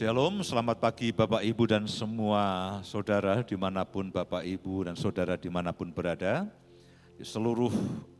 Shalom, 0.00 0.40
selamat 0.40 0.80
pagi 0.80 1.12
Bapak 1.12 1.44
Ibu 1.44 1.68
dan 1.68 1.84
semua 1.84 2.80
saudara 2.80 3.44
di 3.44 3.52
mana 3.52 3.84
pun 3.84 4.08
Bapak 4.08 4.48
Ibu 4.48 4.88
dan 4.88 4.96
saudara 4.96 5.36
di 5.36 5.52
mana 5.52 5.76
pun 5.76 5.92
berada. 5.92 6.48
Di 7.20 7.24
seluruh 7.28 7.68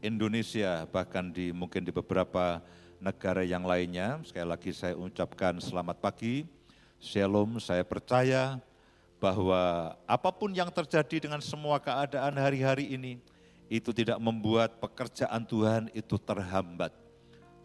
Indonesia, 0.04 0.84
bahkan 0.92 1.32
di 1.32 1.56
mungkin 1.56 1.80
di 1.80 1.88
beberapa 1.88 2.60
negara 3.00 3.40
yang 3.48 3.64
lainnya. 3.64 4.20
Sekali 4.28 4.44
lagi 4.44 4.76
saya 4.76 4.92
ucapkan 4.92 5.56
selamat 5.56 6.04
pagi, 6.04 6.44
Shalom, 7.00 7.56
saya 7.56 7.80
percaya 7.80 8.60
bahwa 9.16 9.96
apa 10.04 10.28
pun 10.36 10.52
yang 10.52 10.68
terjadi 10.68 11.32
dengan 11.32 11.40
semua 11.40 11.80
keadaan 11.80 12.36
hari-hari 12.36 12.92
ini, 12.92 13.24
itu 13.72 13.88
tidak 13.96 14.20
membuat 14.20 14.76
pekerjaan 14.84 15.48
Tuhan 15.48 15.88
itu 15.96 16.20
terhambat. 16.20 16.92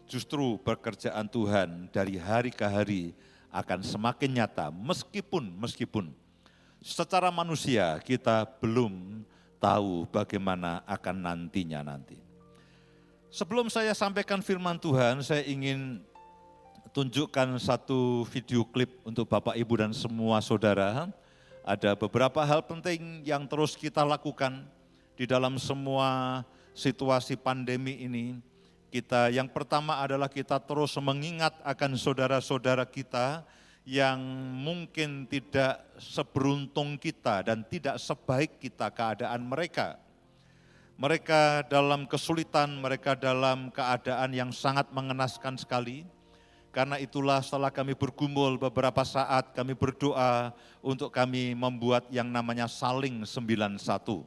Justru 0.08 0.56
pekerjaan 0.64 1.28
Tuhan 1.28 1.92
dari 1.92 2.16
hari 2.16 2.48
ke 2.48 2.64
hari 2.64 3.12
akan 3.56 3.80
semakin 3.80 4.42
nyata 4.42 4.68
meskipun 4.68 5.48
meskipun 5.56 6.12
secara 6.84 7.32
manusia 7.32 7.96
kita 8.04 8.44
belum 8.60 9.24
tahu 9.56 10.04
bagaimana 10.12 10.84
akan 10.84 11.16
nantinya 11.24 11.80
nanti. 11.80 12.20
Sebelum 13.32 13.68
saya 13.68 13.92
sampaikan 13.92 14.40
firman 14.40 14.78
Tuhan, 14.80 15.20
saya 15.20 15.44
ingin 15.44 16.00
tunjukkan 16.94 17.58
satu 17.60 18.24
video 18.32 18.64
klip 18.64 18.96
untuk 19.04 19.28
Bapak 19.28 19.58
Ibu 19.58 19.74
dan 19.82 19.92
semua 19.92 20.40
saudara. 20.40 21.10
Ada 21.66 21.98
beberapa 21.98 22.46
hal 22.46 22.62
penting 22.62 23.26
yang 23.26 23.44
terus 23.44 23.74
kita 23.74 24.06
lakukan 24.06 24.64
di 25.18 25.26
dalam 25.26 25.58
semua 25.58 26.40
situasi 26.70 27.34
pandemi 27.34 27.98
ini 28.06 28.38
kita. 28.96 29.28
Yang 29.28 29.52
pertama 29.52 30.00
adalah 30.00 30.32
kita 30.32 30.56
terus 30.56 30.96
mengingat 30.96 31.52
akan 31.60 32.00
saudara-saudara 32.00 32.88
kita 32.88 33.44
yang 33.84 34.16
mungkin 34.64 35.28
tidak 35.28 35.84
seberuntung 36.00 36.96
kita 36.96 37.44
dan 37.44 37.60
tidak 37.68 38.00
sebaik 38.00 38.56
kita 38.56 38.88
keadaan 38.88 39.44
mereka. 39.44 40.00
Mereka 40.96 41.68
dalam 41.68 42.08
kesulitan, 42.08 42.80
mereka 42.80 43.12
dalam 43.12 43.68
keadaan 43.68 44.32
yang 44.32 44.48
sangat 44.48 44.88
mengenaskan 44.96 45.60
sekali. 45.60 46.08
Karena 46.72 46.96
itulah 46.96 47.44
setelah 47.44 47.68
kami 47.68 47.92
bergumul 47.92 48.56
beberapa 48.56 49.04
saat, 49.04 49.52
kami 49.52 49.76
berdoa 49.76 50.56
untuk 50.80 51.12
kami 51.12 51.52
membuat 51.52 52.08
yang 52.08 52.28
namanya 52.32 52.64
saling 52.68 53.28
sembilan 53.28 53.76
satu. 53.76 54.24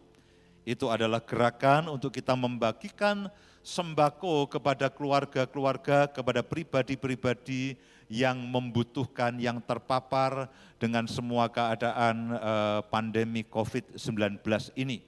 Itu 0.61 0.93
adalah 0.93 1.25
gerakan 1.25 1.89
untuk 1.89 2.13
kita 2.13 2.37
membagikan 2.37 3.33
sembako 3.69 4.49
kepada 4.49 4.89
keluarga-keluarga, 4.89 6.09
kepada 6.09 6.41
pribadi-pribadi 6.41 7.77
yang 8.09 8.41
membutuhkan, 8.41 9.37
yang 9.37 9.61
terpapar 9.61 10.49
dengan 10.81 11.05
semua 11.05 11.45
keadaan 11.53 12.33
eh, 12.33 12.79
pandemi 12.89 13.45
COVID-19 13.45 14.41
ini. 14.73 15.05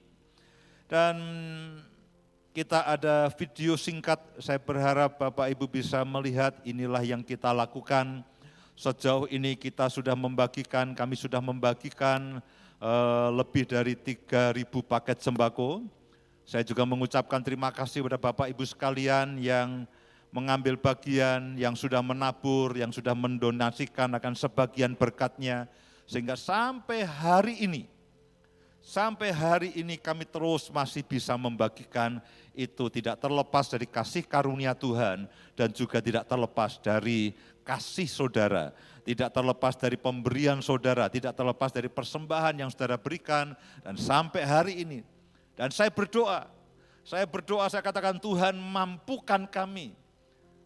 Dan 0.86 1.16
kita 2.54 2.84
ada 2.84 3.32
video 3.34 3.74
singkat, 3.80 4.20
saya 4.38 4.60
berharap 4.60 5.16
Bapak 5.16 5.50
Ibu 5.56 5.66
bisa 5.66 6.04
melihat 6.04 6.60
inilah 6.62 7.00
yang 7.00 7.24
kita 7.24 7.48
lakukan. 7.48 8.20
Sejauh 8.76 9.24
ini 9.32 9.56
kita 9.56 9.88
sudah 9.88 10.12
membagikan, 10.12 10.92
kami 10.92 11.16
sudah 11.16 11.40
membagikan 11.40 12.44
uh, 12.76 13.28
lebih 13.32 13.64
dari 13.64 13.96
3.000 13.96 14.68
paket 14.84 15.24
sembako 15.24 15.80
saya 16.42 16.66
juga 16.66 16.82
mengucapkan 16.82 17.38
terima 17.38 17.70
kasih 17.70 18.02
kepada 18.02 18.18
Bapak 18.18 18.50
Ibu 18.50 18.64
sekalian 18.66 19.38
yang 19.38 19.86
mengambil 20.32 20.80
bagian, 20.80 21.54
yang 21.60 21.76
sudah 21.76 22.00
menabur, 22.00 22.72
yang 22.74 22.90
sudah 22.90 23.12
mendonasikan 23.12 24.10
akan 24.16 24.34
sebagian 24.34 24.96
berkatnya. 24.96 25.68
Sehingga 26.08 26.34
sampai 26.34 27.04
hari 27.06 27.62
ini, 27.62 27.86
sampai 28.80 29.30
hari 29.30 29.70
ini 29.78 30.00
kami 30.00 30.26
terus 30.26 30.72
masih 30.72 31.04
bisa 31.06 31.36
membagikan. 31.38 32.18
Itu 32.52 32.92
tidak 32.92 33.16
terlepas 33.20 33.68
dari 33.70 33.88
kasih 33.88 34.24
karunia 34.28 34.76
Tuhan 34.76 35.24
dan 35.56 35.68
juga 35.72 36.04
tidak 36.04 36.28
terlepas 36.28 36.76
dari 36.80 37.32
kasih 37.64 38.10
saudara, 38.10 38.76
tidak 39.06 39.32
terlepas 39.32 39.72
dari 39.78 39.96
pemberian 39.96 40.60
saudara, 40.60 41.08
tidak 41.08 41.32
terlepas 41.32 41.70
dari 41.72 41.88
persembahan 41.88 42.60
yang 42.60 42.68
saudara 42.68 43.00
berikan. 43.00 43.56
Dan 43.80 43.96
sampai 43.96 44.42
hari 44.44 44.74
ini 44.84 45.00
dan 45.52 45.68
saya 45.68 45.92
berdoa, 45.92 46.48
saya 47.04 47.28
berdoa, 47.28 47.68
saya 47.68 47.84
katakan 47.84 48.16
Tuhan 48.16 48.56
mampukan 48.56 49.44
kami. 49.44 49.92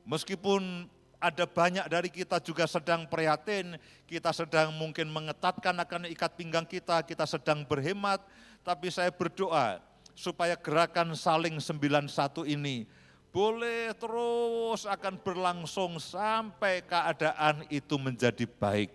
Meskipun 0.06 0.86
ada 1.18 1.44
banyak 1.48 1.86
dari 1.90 2.06
kita 2.12 2.38
juga 2.38 2.70
sedang 2.70 3.08
prihatin, 3.10 3.74
kita 4.06 4.30
sedang 4.30 4.70
mungkin 4.70 5.10
mengetatkan 5.10 5.74
akan 5.74 6.06
ikat 6.14 6.38
pinggang 6.38 6.62
kita, 6.62 7.02
kita 7.02 7.26
sedang 7.26 7.66
berhemat, 7.66 8.22
tapi 8.62 8.92
saya 8.94 9.10
berdoa 9.10 9.82
supaya 10.14 10.54
gerakan 10.54 11.12
saling 11.18 11.58
sembilan 11.58 12.06
satu 12.06 12.46
ini 12.46 12.86
boleh 13.34 13.92
terus 14.00 14.88
akan 14.88 15.20
berlangsung 15.20 16.00
sampai 16.00 16.80
keadaan 16.80 17.68
itu 17.68 18.00
menjadi 18.00 18.48
baik. 18.48 18.88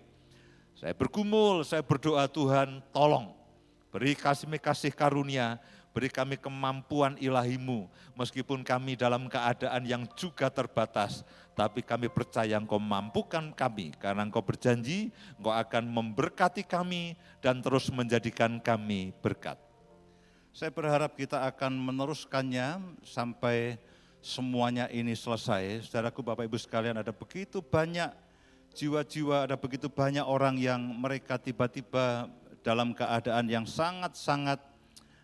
Saya 0.73 0.97
bergumul, 0.97 1.61
saya 1.61 1.85
berdoa 1.85 2.25
Tuhan 2.25 2.81
tolong 2.89 3.37
beri 3.91 4.17
kasih 4.17 4.47
kasih 4.57 4.89
karunia 4.95 5.59
Beri 5.91 6.07
kami 6.07 6.39
kemampuan 6.39 7.19
ilahimu, 7.19 7.91
meskipun 8.15 8.63
kami 8.63 8.95
dalam 8.95 9.27
keadaan 9.27 9.83
yang 9.83 10.07
juga 10.15 10.47
terbatas, 10.47 11.27
tapi 11.51 11.83
kami 11.83 12.07
percaya 12.07 12.55
engkau 12.55 12.79
mampukan 12.79 13.51
kami, 13.51 13.91
karena 13.99 14.23
engkau 14.23 14.39
berjanji, 14.39 15.11
engkau 15.35 15.51
akan 15.51 15.83
memberkati 15.91 16.63
kami 16.63 17.19
dan 17.43 17.59
terus 17.59 17.91
menjadikan 17.91 18.63
kami 18.63 19.11
berkat. 19.19 19.59
Saya 20.55 20.71
berharap 20.71 21.11
kita 21.19 21.43
akan 21.43 21.75
meneruskannya 21.75 22.79
sampai 23.03 23.75
semuanya 24.23 24.87
ini 24.95 25.11
selesai. 25.11 25.91
Saudaraku 25.91 26.23
Bapak 26.23 26.47
Ibu 26.47 26.55
sekalian 26.55 27.03
ada 27.03 27.11
begitu 27.11 27.59
banyak 27.59 28.15
jiwa-jiwa, 28.71 29.43
ada 29.43 29.59
begitu 29.59 29.91
banyak 29.91 30.23
orang 30.23 30.55
yang 30.55 30.79
mereka 30.79 31.35
tiba-tiba 31.35 32.31
dalam 32.63 32.95
keadaan 32.95 33.51
yang 33.51 33.67
sangat-sangat 33.67 34.70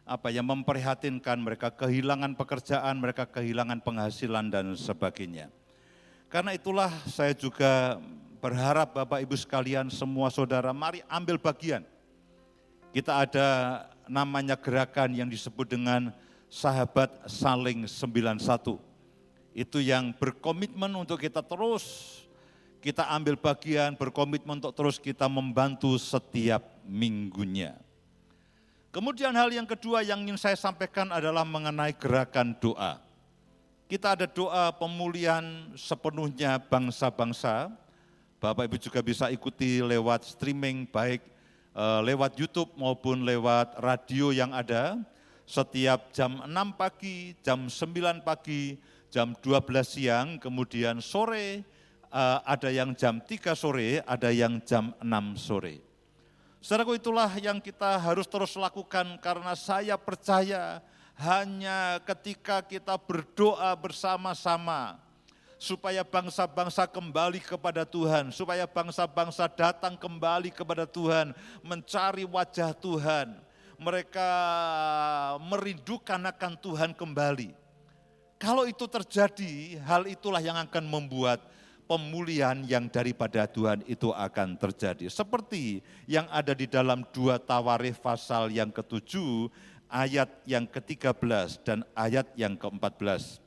apa 0.07 0.31
yang 0.31 0.47
memprihatinkan 0.47 1.35
mereka 1.37 1.67
kehilangan 1.69 2.33
pekerjaan, 2.39 2.95
mereka 2.97 3.27
kehilangan 3.27 3.83
penghasilan 3.83 4.47
dan 4.47 4.71
sebagainya. 4.73 5.51
Karena 6.31 6.55
itulah 6.55 6.89
saya 7.07 7.35
juga 7.35 7.99
berharap 8.39 8.95
Bapak 8.95 9.19
Ibu 9.27 9.35
sekalian 9.35 9.91
semua 9.91 10.31
saudara 10.31 10.71
mari 10.71 11.03
ambil 11.11 11.35
bagian. 11.35 11.83
Kita 12.95 13.27
ada 13.27 13.47
namanya 14.07 14.55
gerakan 14.55 15.11
yang 15.11 15.27
disebut 15.27 15.67
dengan 15.67 16.15
sahabat 16.47 17.27
saling 17.27 17.83
91. 17.85 18.39
Itu 19.51 19.83
yang 19.83 20.15
berkomitmen 20.15 20.89
untuk 20.95 21.19
kita 21.19 21.43
terus 21.43 22.17
kita 22.79 23.03
ambil 23.11 23.35
bagian, 23.35 23.97
berkomitmen 23.99 24.63
untuk 24.63 24.71
terus 24.71 24.95
kita 25.01 25.27
membantu 25.27 25.97
setiap 25.99 26.63
minggunya. 26.87 27.86
Kemudian 28.97 29.29
hal 29.37 29.53
yang 29.53 29.69
kedua 29.69 30.01
yang 30.01 30.25
ingin 30.25 30.41
saya 30.41 30.57
sampaikan 30.57 31.13
adalah 31.13 31.45
mengenai 31.45 31.93
gerakan 31.93 32.57
doa. 32.57 32.97
Kita 33.85 34.17
ada 34.17 34.25
doa 34.25 34.73
pemulihan 34.73 35.69
sepenuhnya 35.77 36.57
bangsa-bangsa. 36.57 37.69
Bapak 38.41 38.65
Ibu 38.65 38.81
juga 38.81 39.05
bisa 39.05 39.29
ikuti 39.29 39.85
lewat 39.85 40.25
streaming 40.25 40.89
baik 40.89 41.21
eh, 41.77 42.01
lewat 42.09 42.41
YouTube 42.41 42.73
maupun 42.73 43.21
lewat 43.21 43.77
radio 43.85 44.33
yang 44.33 44.49
ada. 44.49 44.97
Setiap 45.45 46.09
jam 46.09 46.41
6 46.41 46.49
pagi, 46.73 47.37
jam 47.45 47.69
9 47.69 48.25
pagi, 48.25 48.81
jam 49.13 49.37
12 49.45 49.61
siang, 49.85 50.41
kemudian 50.41 51.05
sore 51.05 51.61
eh, 52.09 52.37
ada 52.49 52.73
yang 52.73 52.97
jam 52.97 53.21
3 53.21 53.53
sore, 53.53 54.01
ada 54.09 54.33
yang 54.33 54.57
jam 54.65 54.89
6 55.05 55.37
sore. 55.37 55.86
Saudaraku 56.67 56.99
itulah 56.99 57.31
yang 57.39 57.63
kita 57.63 57.95
harus 57.95 58.27
terus 58.27 58.51
lakukan 58.59 59.15
karena 59.23 59.55
saya 59.55 59.95
percaya 59.95 60.83
hanya 61.15 61.95
ketika 62.03 62.59
kita 62.59 62.91
berdoa 62.99 63.71
bersama-sama 63.79 64.99
supaya 65.55 66.03
bangsa-bangsa 66.03 66.83
kembali 66.91 67.39
kepada 67.39 67.87
Tuhan, 67.87 68.35
supaya 68.35 68.67
bangsa-bangsa 68.67 69.47
datang 69.47 69.95
kembali 69.95 70.51
kepada 70.51 70.83
Tuhan, 70.83 71.31
mencari 71.63 72.27
wajah 72.27 72.75
Tuhan. 72.75 73.39
Mereka 73.79 74.29
merindukan 75.47 76.19
akan 76.19 76.53
Tuhan 76.59 76.91
kembali. 76.91 77.55
Kalau 78.35 78.67
itu 78.67 78.83
terjadi, 78.91 79.79
hal 79.87 80.03
itulah 80.03 80.43
yang 80.43 80.59
akan 80.59 80.83
membuat 80.83 81.39
pemulihan 81.87 82.59
yang 82.67 82.91
daripada 82.91 83.47
Tuhan 83.47 83.81
itu 83.87 84.11
akan 84.11 84.59
terjadi. 84.59 85.07
Seperti 85.07 85.79
yang 86.05 86.27
ada 86.27 86.51
di 86.51 86.67
dalam 86.67 87.07
dua 87.15 87.39
Tawarikh 87.39 87.97
pasal 88.03 88.51
yang 88.51 88.69
ketujuh, 88.69 89.47
ayat 89.87 90.27
yang 90.43 90.67
ke-13 90.67 91.63
dan 91.63 91.87
ayat 91.95 92.27
yang 92.35 92.59
ke-14. 92.59 93.39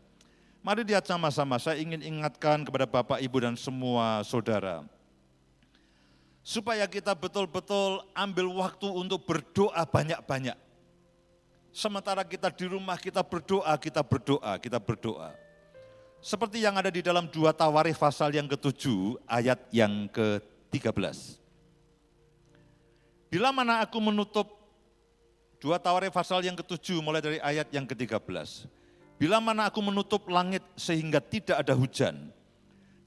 Mari 0.60 0.84
lihat 0.84 1.04
sama-sama, 1.08 1.56
saya 1.60 1.80
ingin 1.80 2.00
ingatkan 2.00 2.64
kepada 2.64 2.84
Bapak, 2.84 3.20
Ibu, 3.20 3.36
dan 3.44 3.56
semua 3.56 4.24
saudara. 4.24 4.84
supaya 6.40 6.88
kita 6.88 7.12
betul-betul 7.12 8.00
ambil 8.16 8.48
waktu 8.64 8.88
untuk 8.88 9.28
berdoa 9.28 9.84
banyak-banyak. 9.84 10.56
Sementara 11.70 12.26
kita 12.26 12.50
di 12.50 12.66
rumah 12.66 12.98
kita 12.98 13.22
berdoa, 13.22 13.76
kita 13.78 14.02
berdoa, 14.02 14.58
kita 14.58 14.80
berdoa. 14.82 15.30
Seperti 16.20 16.60
yang 16.60 16.76
ada 16.76 16.92
di 16.92 17.00
dalam 17.00 17.24
dua 17.32 17.56
Tawarikh 17.56 17.96
pasal 17.96 18.36
yang 18.36 18.44
ketujuh 18.44 19.16
ayat 19.24 19.56
yang 19.72 20.04
ke-13. 20.12 21.40
Bila 23.32 23.48
mana 23.56 23.80
aku 23.80 23.96
menutup 24.04 24.52
dua 25.56 25.80
Tawarikh 25.80 26.12
pasal 26.12 26.44
yang 26.44 26.52
ketujuh 26.60 27.00
mulai 27.00 27.24
dari 27.24 27.40
ayat 27.40 27.72
yang 27.72 27.88
ke-13. 27.88 28.20
Bila 29.16 29.40
mana 29.40 29.68
aku 29.72 29.80
menutup 29.80 30.28
langit 30.28 30.60
sehingga 30.76 31.24
tidak 31.24 31.60
ada 31.60 31.72
hujan, 31.72 32.32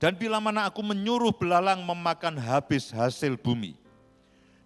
dan 0.01 0.13
bila 0.17 0.37
mana 0.37 0.69
aku 0.69 0.81
menyuruh 0.85 1.33
belalang 1.33 1.81
memakan 1.81 2.37
habis 2.37 2.93
hasil 2.93 3.33
bumi, 3.37 3.73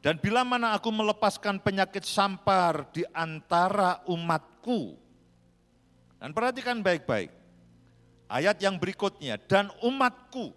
dan 0.03 0.19
bila 0.19 0.43
mana 0.47 0.75
aku 0.75 0.91
melepaskan 0.91 1.59
penyakit 1.59 2.03
sampar 2.03 2.87
di 2.95 3.03
antara 3.11 4.03
umatku. 4.07 4.95
Dan 6.17 6.33
perhatikan 6.33 6.81
baik-baik. 6.81 7.36
Ayat 8.27 8.59
yang 8.59 8.75
berikutnya, 8.75 9.39
dan 9.47 9.71
umatku 9.79 10.51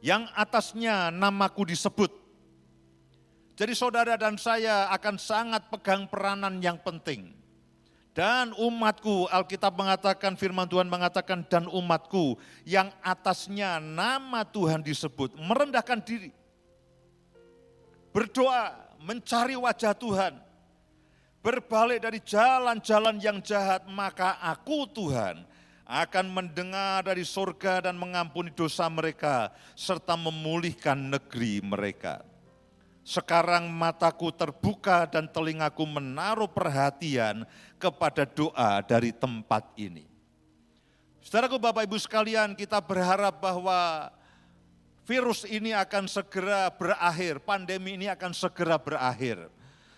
yang 0.00 0.30
atasnya 0.38 1.10
namaku 1.10 1.66
disebut. 1.66 2.14
Jadi 3.58 3.74
saudara 3.74 4.14
dan 4.16 4.38
saya 4.38 4.88
akan 4.94 5.18
sangat 5.18 5.66
pegang 5.68 6.06
peranan 6.06 6.62
yang 6.62 6.78
penting 6.80 7.40
dan 8.10 8.50
umatku, 8.58 9.30
Alkitab 9.30 9.78
mengatakan, 9.78 10.34
firman 10.34 10.66
Tuhan 10.66 10.90
mengatakan, 10.90 11.46
dan 11.46 11.70
umatku 11.70 12.34
yang 12.66 12.90
atasnya 13.06 13.78
nama 13.78 14.42
Tuhan 14.42 14.82
disebut, 14.82 15.38
merendahkan 15.38 16.02
diri. 16.02 16.34
Berdoa, 18.10 18.74
mencari 18.98 19.54
wajah 19.54 19.94
Tuhan. 19.94 20.34
Berbalik 21.40 22.02
dari 22.02 22.18
jalan-jalan 22.20 23.16
yang 23.22 23.38
jahat, 23.40 23.86
maka 23.86 24.42
aku 24.42 24.90
Tuhan 24.90 25.46
akan 25.90 26.30
mendengar 26.30 27.02
dari 27.02 27.26
surga 27.26 27.90
dan 27.90 27.98
mengampuni 27.98 28.54
dosa 28.54 28.86
mereka, 28.86 29.50
serta 29.74 30.14
memulihkan 30.14 30.94
negeri 30.94 31.58
mereka. 31.58 32.22
Sekarang 33.02 33.66
mataku 33.66 34.30
terbuka 34.30 35.10
dan 35.10 35.26
telingaku 35.26 35.82
menaruh 35.82 36.46
perhatian 36.46 37.42
kepada 37.74 38.22
doa 38.22 38.78
dari 38.86 39.10
tempat 39.10 39.66
ini. 39.74 40.06
Saudaraku 41.18 41.58
Bapak 41.58 41.90
Ibu 41.90 41.98
sekalian, 41.98 42.54
kita 42.54 42.78
berharap 42.78 43.42
bahwa 43.42 44.14
virus 45.10 45.42
ini 45.42 45.74
akan 45.74 46.06
segera 46.06 46.70
berakhir, 46.70 47.42
pandemi 47.42 47.98
ini 47.98 48.06
akan 48.06 48.30
segera 48.30 48.78
berakhir. 48.78 49.50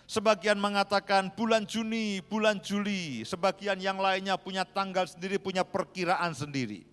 Sebagian 0.03 0.59
mengatakan 0.59 1.31
bulan 1.31 1.63
Juni, 1.63 2.19
bulan 2.19 2.59
Juli, 2.59 3.23
sebagian 3.23 3.79
yang 3.79 3.97
lainnya 3.97 4.35
punya 4.35 4.67
tanggal 4.67 5.07
sendiri, 5.07 5.39
punya 5.39 5.63
perkiraan 5.63 6.35
sendiri. 6.35 6.83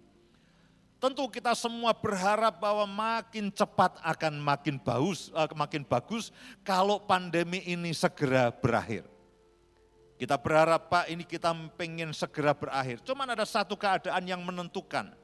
Tentu 1.01 1.27
kita 1.33 1.57
semua 1.57 1.97
berharap 1.97 2.61
bahwa 2.61 2.85
makin 2.85 3.49
cepat 3.49 3.99
akan 4.05 4.37
makin 4.37 4.77
bagus, 4.77 5.33
uh, 5.33 5.49
makin 5.57 5.83
bagus 5.83 6.29
kalau 6.61 7.01
pandemi 7.01 7.65
ini 7.65 7.91
segera 7.97 8.53
berakhir. 8.53 9.09
Kita 10.21 10.37
berharap 10.37 10.93
Pak 10.93 11.09
ini 11.09 11.25
kita 11.25 11.56
pengen 11.81 12.13
segera 12.13 12.53
berakhir. 12.53 13.01
Cuman 13.01 13.33
ada 13.33 13.49
satu 13.49 13.73
keadaan 13.81 14.21
yang 14.29 14.45
menentukan. 14.45 15.17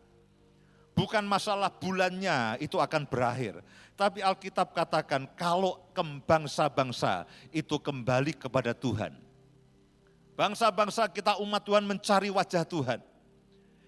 Bukan 0.96 1.28
masalah 1.28 1.68
bulannya 1.68 2.56
itu 2.56 2.80
akan 2.80 3.04
berakhir. 3.04 3.60
Tapi 3.92 4.24
Alkitab 4.24 4.72
katakan 4.72 5.28
kalau 5.36 5.76
bangsa-bangsa 6.24 7.28
itu 7.52 7.76
kembali 7.76 8.32
kepada 8.32 8.72
Tuhan. 8.72 9.12
Bangsa-bangsa 10.32 11.12
kita 11.12 11.36
umat 11.44 11.60
Tuhan 11.64 11.84
mencari 11.84 12.32
wajah 12.32 12.64
Tuhan 12.64 13.00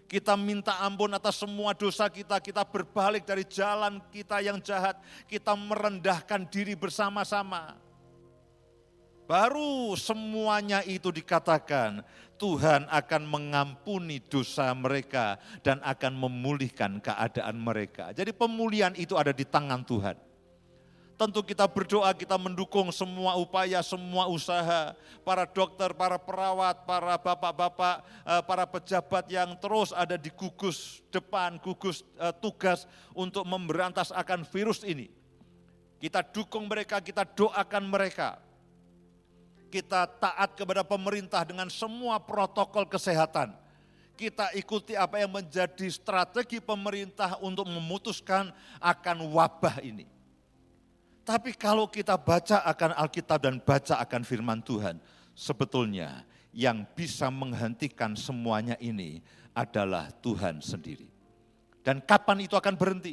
kita 0.08 0.40
minta 0.40 0.80
ampun 0.80 1.12
atas 1.12 1.44
semua 1.44 1.76
dosa 1.76 2.08
kita, 2.08 2.40
kita 2.40 2.64
berbalik 2.64 3.28
dari 3.28 3.44
jalan 3.44 4.00
kita 4.08 4.40
yang 4.40 4.56
jahat, 4.64 4.96
kita 5.28 5.52
merendahkan 5.52 6.48
diri 6.48 6.72
bersama-sama. 6.72 7.76
Baru 9.28 9.92
semuanya 10.00 10.80
itu 10.88 11.12
dikatakan, 11.12 12.00
Tuhan 12.40 12.88
akan 12.88 13.22
mengampuni 13.28 14.24
dosa 14.24 14.72
mereka 14.72 15.36
dan 15.60 15.84
akan 15.84 16.16
memulihkan 16.16 16.96
keadaan 16.96 17.60
mereka. 17.60 18.16
Jadi 18.16 18.32
pemulihan 18.32 18.96
itu 18.96 19.20
ada 19.20 19.28
di 19.28 19.44
tangan 19.44 19.84
Tuhan. 19.84 20.16
Tentu 21.20 21.44
kita 21.44 21.68
berdoa, 21.68 22.14
kita 22.16 22.40
mendukung 22.40 22.88
semua 22.88 23.36
upaya, 23.36 23.84
semua 23.84 24.30
usaha, 24.32 24.96
para 25.26 25.44
dokter, 25.44 25.92
para 25.92 26.16
perawat, 26.16 26.88
para 26.88 27.20
bapak-bapak, 27.20 28.06
eh, 28.22 28.42
para 28.48 28.64
pejabat 28.64 29.28
yang 29.28 29.52
terus 29.60 29.92
ada 29.92 30.16
di 30.16 30.32
gugus 30.32 31.04
depan, 31.12 31.60
gugus 31.60 32.00
eh, 32.16 32.32
tugas 32.40 32.88
untuk 33.12 33.44
memberantas 33.44 34.08
akan 34.08 34.46
virus 34.48 34.80
ini. 34.88 35.12
Kita 36.00 36.24
dukung 36.24 36.64
mereka, 36.64 37.02
kita 37.04 37.28
doakan 37.28 37.84
mereka. 37.92 38.47
Kita 39.68 40.08
taat 40.08 40.56
kepada 40.56 40.80
pemerintah 40.80 41.44
dengan 41.44 41.68
semua 41.68 42.16
protokol 42.16 42.88
kesehatan. 42.88 43.52
Kita 44.18 44.50
ikuti 44.56 44.98
apa 44.98 45.22
yang 45.22 45.30
menjadi 45.30 45.86
strategi 45.92 46.58
pemerintah 46.58 47.38
untuk 47.38 47.70
memutuskan 47.70 48.50
akan 48.82 49.16
wabah 49.30 49.78
ini 49.84 50.18
tapi 51.28 51.52
kalau 51.52 51.84
kita 51.84 52.16
baca 52.16 52.64
akan 52.64 52.96
Alkitab 52.96 53.44
dan 53.44 53.60
baca 53.60 54.00
akan 54.00 54.24
firman 54.24 54.64
Tuhan, 54.64 54.96
sebetulnya 55.36 56.24
yang 56.56 56.88
bisa 56.96 57.28
menghentikan 57.28 58.16
semuanya 58.16 58.80
ini 58.80 59.20
adalah 59.52 60.08
Tuhan 60.24 60.64
sendiri. 60.64 61.04
Dan 61.84 62.00
kapan 62.00 62.48
itu 62.48 62.56
akan 62.56 62.72
berhenti? 62.80 63.12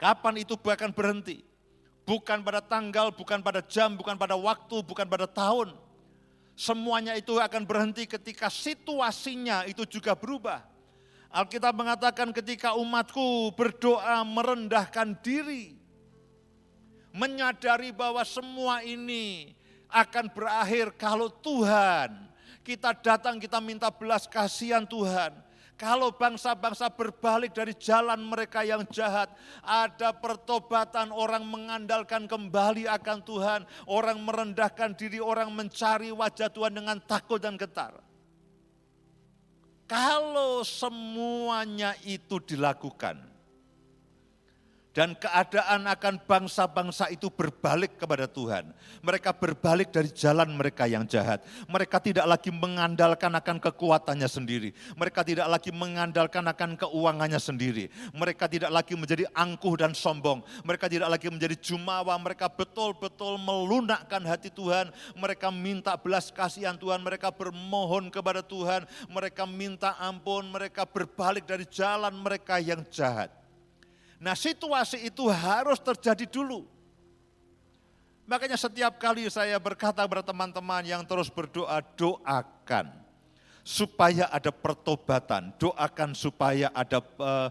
Kapan 0.00 0.40
itu 0.40 0.56
akan 0.56 0.88
berhenti? 0.88 1.44
Bukan 2.08 2.40
pada 2.40 2.64
tanggal, 2.64 3.12
bukan 3.12 3.44
pada 3.44 3.60
jam, 3.60 3.92
bukan 3.92 4.16
pada 4.16 4.32
waktu, 4.32 4.80
bukan 4.80 5.04
pada 5.04 5.28
tahun. 5.28 5.76
Semuanya 6.56 7.12
itu 7.20 7.36
akan 7.36 7.68
berhenti 7.68 8.08
ketika 8.08 8.48
situasinya 8.48 9.68
itu 9.68 9.84
juga 9.84 10.16
berubah. 10.16 10.64
Alkitab 11.28 11.76
mengatakan 11.76 12.32
ketika 12.32 12.72
umatku 12.80 13.52
berdoa 13.52 14.24
merendahkan 14.24 15.20
diri, 15.20 15.76
menyadari 17.12 17.92
bahwa 17.92 18.24
semua 18.24 18.80
ini 18.80 19.52
akan 19.92 20.32
berakhir 20.32 20.96
kalau 20.96 21.28
Tuhan 21.28 22.28
kita 22.64 22.92
datang 23.00 23.40
kita 23.40 23.60
minta 23.64 23.88
belas 23.88 24.24
kasihan 24.28 24.84
Tuhan. 24.84 25.47
Kalau 25.78 26.10
bangsa-bangsa 26.10 26.90
berbalik 26.90 27.54
dari 27.54 27.70
jalan 27.78 28.18
mereka 28.18 28.66
yang 28.66 28.82
jahat, 28.90 29.30
ada 29.62 30.10
pertobatan 30.10 31.14
orang 31.14 31.46
mengandalkan 31.46 32.26
kembali 32.26 32.90
akan 32.90 33.22
Tuhan, 33.22 33.62
orang 33.86 34.18
merendahkan 34.18 34.98
diri, 34.98 35.22
orang 35.22 35.54
mencari 35.54 36.10
wajah 36.10 36.50
Tuhan 36.50 36.82
dengan 36.82 36.98
takut 36.98 37.38
dan 37.38 37.54
getar. 37.54 37.94
Kalau 39.86 40.66
semuanya 40.66 41.94
itu 42.02 42.42
dilakukan, 42.42 43.27
dan 44.98 45.14
keadaan 45.14 45.86
akan 45.86 46.18
bangsa-bangsa 46.26 47.06
itu 47.14 47.30
berbalik 47.30 48.02
kepada 48.02 48.26
Tuhan. 48.26 48.74
Mereka 48.98 49.30
berbalik 49.30 49.94
dari 49.94 50.10
jalan 50.10 50.50
mereka 50.58 50.90
yang 50.90 51.06
jahat. 51.06 51.46
Mereka 51.70 52.02
tidak 52.02 52.26
lagi 52.26 52.50
mengandalkan 52.50 53.30
akan 53.30 53.62
kekuatannya 53.62 54.26
sendiri. 54.26 54.74
Mereka 54.98 55.22
tidak 55.22 55.46
lagi 55.46 55.70
mengandalkan 55.70 56.42
akan 56.50 56.74
keuangannya 56.74 57.38
sendiri. 57.38 57.94
Mereka 58.10 58.50
tidak 58.50 58.74
lagi 58.74 58.98
menjadi 58.98 59.30
angkuh 59.38 59.78
dan 59.78 59.94
sombong. 59.94 60.42
Mereka 60.66 60.90
tidak 60.90 61.14
lagi 61.14 61.30
menjadi 61.30 61.54
jumawa. 61.54 62.18
Mereka 62.18 62.50
betul-betul 62.50 63.38
melunakkan 63.38 64.26
hati 64.26 64.50
Tuhan. 64.50 64.90
Mereka 65.14 65.54
minta 65.54 65.94
belas 65.94 66.34
kasihan 66.34 66.74
Tuhan. 66.74 67.06
Mereka 67.06 67.30
bermohon 67.30 68.10
kepada 68.10 68.42
Tuhan. 68.42 68.82
Mereka 69.06 69.46
minta 69.46 69.94
ampun. 70.02 70.50
Mereka 70.50 70.90
berbalik 70.90 71.46
dari 71.46 71.62
jalan 71.70 72.18
mereka 72.18 72.58
yang 72.58 72.82
jahat. 72.90 73.37
Nah 74.18 74.34
situasi 74.34 75.06
itu 75.06 75.30
harus 75.30 75.78
terjadi 75.78 76.26
dulu. 76.26 76.66
Makanya 78.28 78.60
setiap 78.60 79.00
kali 79.00 79.24
saya 79.32 79.56
berkata 79.56 80.04
kepada 80.04 80.20
teman-teman 80.20 80.84
yang 80.84 81.00
terus 81.06 81.32
berdoa, 81.32 81.80
doakan. 81.96 82.92
Supaya 83.64 84.28
ada 84.28 84.48
pertobatan, 84.48 85.52
doakan 85.56 86.16
supaya 86.16 86.72
ada 86.72 87.00
eh, 87.00 87.48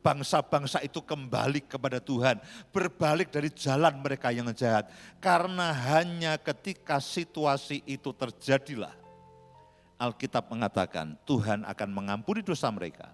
bangsa-bangsa 0.00 0.80
itu 0.80 1.00
kembali 1.04 1.64
kepada 1.68 2.00
Tuhan, 2.00 2.40
berbalik 2.72 3.28
dari 3.28 3.52
jalan 3.52 4.00
mereka 4.00 4.32
yang 4.32 4.48
jahat. 4.56 4.88
Karena 5.20 5.72
hanya 5.72 6.36
ketika 6.40 7.00
situasi 7.00 7.84
itu 7.84 8.12
terjadilah, 8.12 8.92
Alkitab 9.96 10.48
mengatakan 10.52 11.16
Tuhan 11.24 11.64
akan 11.64 11.88
mengampuni 11.92 12.44
dosa 12.44 12.68
mereka 12.68 13.12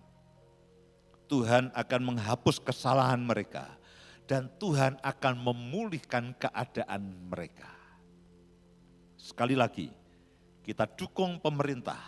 Tuhan 1.30 1.70
akan 1.70 2.00
menghapus 2.02 2.58
kesalahan 2.58 3.22
mereka 3.22 3.70
dan 4.26 4.50
Tuhan 4.58 4.98
akan 4.98 5.34
memulihkan 5.38 6.34
keadaan 6.34 7.06
mereka. 7.30 7.70
Sekali 9.14 9.54
lagi, 9.54 9.86
kita 10.66 10.90
dukung 10.90 11.38
pemerintah, 11.38 11.98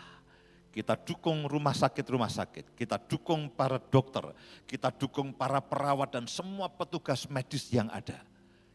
kita 0.74 0.98
dukung 0.98 1.46
rumah 1.46 1.70
sakit-rumah 1.70 2.34
sakit, 2.34 2.74
kita 2.74 2.98
dukung 2.98 3.46
para 3.46 3.78
dokter, 3.78 4.26
kita 4.66 4.90
dukung 4.90 5.30
para 5.30 5.62
perawat 5.62 6.18
dan 6.18 6.26
semua 6.26 6.66
petugas 6.66 7.30
medis 7.30 7.70
yang 7.70 7.86
ada. 7.94 8.26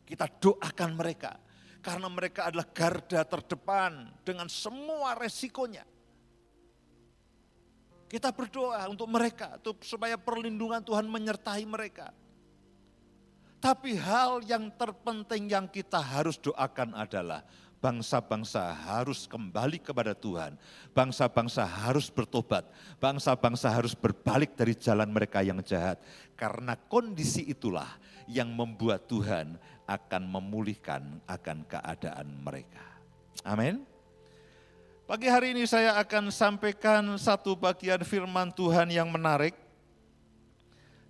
Kita 0.08 0.32
doakan 0.32 0.96
mereka, 0.96 1.36
karena 1.84 2.08
mereka 2.08 2.48
adalah 2.48 2.68
garda 2.72 3.28
terdepan 3.28 4.16
dengan 4.24 4.48
semua 4.48 5.12
resikonya. 5.20 5.84
Kita 8.08 8.32
berdoa 8.32 8.88
untuk 8.88 9.12
mereka, 9.12 9.60
supaya 9.84 10.16
perlindungan 10.16 10.80
Tuhan 10.80 11.08
menyertai 11.12 11.68
mereka. 11.68 12.16
Tapi 13.58 14.00
hal 14.00 14.46
yang 14.48 14.72
terpenting 14.72 15.52
yang 15.52 15.68
kita 15.68 16.00
harus 16.00 16.40
doakan 16.40 16.96
adalah 16.96 17.44
bangsa-bangsa 17.78 18.74
harus 18.74 19.26
kembali 19.26 19.82
kepada 19.82 20.14
Tuhan. 20.14 20.56
Bangsa-bangsa 20.94 21.66
harus 21.66 22.08
bertobat. 22.08 22.70
Bangsa-bangsa 23.02 23.74
harus 23.74 23.98
berbalik 23.98 24.54
dari 24.54 24.78
jalan 24.78 25.10
mereka 25.10 25.42
yang 25.42 25.62
jahat. 25.66 25.98
Karena 26.38 26.78
kondisi 26.78 27.50
itulah 27.50 27.90
yang 28.30 28.54
membuat 28.54 29.10
Tuhan 29.10 29.58
akan 29.88 30.24
memulihkan 30.28 31.24
akan 31.26 31.58
keadaan 31.66 32.28
mereka. 32.44 32.84
Amin. 33.48 33.97
Pagi 35.08 35.32
hari 35.32 35.56
ini 35.56 35.64
saya 35.64 35.96
akan 36.04 36.28
sampaikan 36.28 37.00
satu 37.16 37.56
bagian 37.56 38.04
firman 38.04 38.52
Tuhan 38.52 38.92
yang 38.92 39.08
menarik 39.08 39.56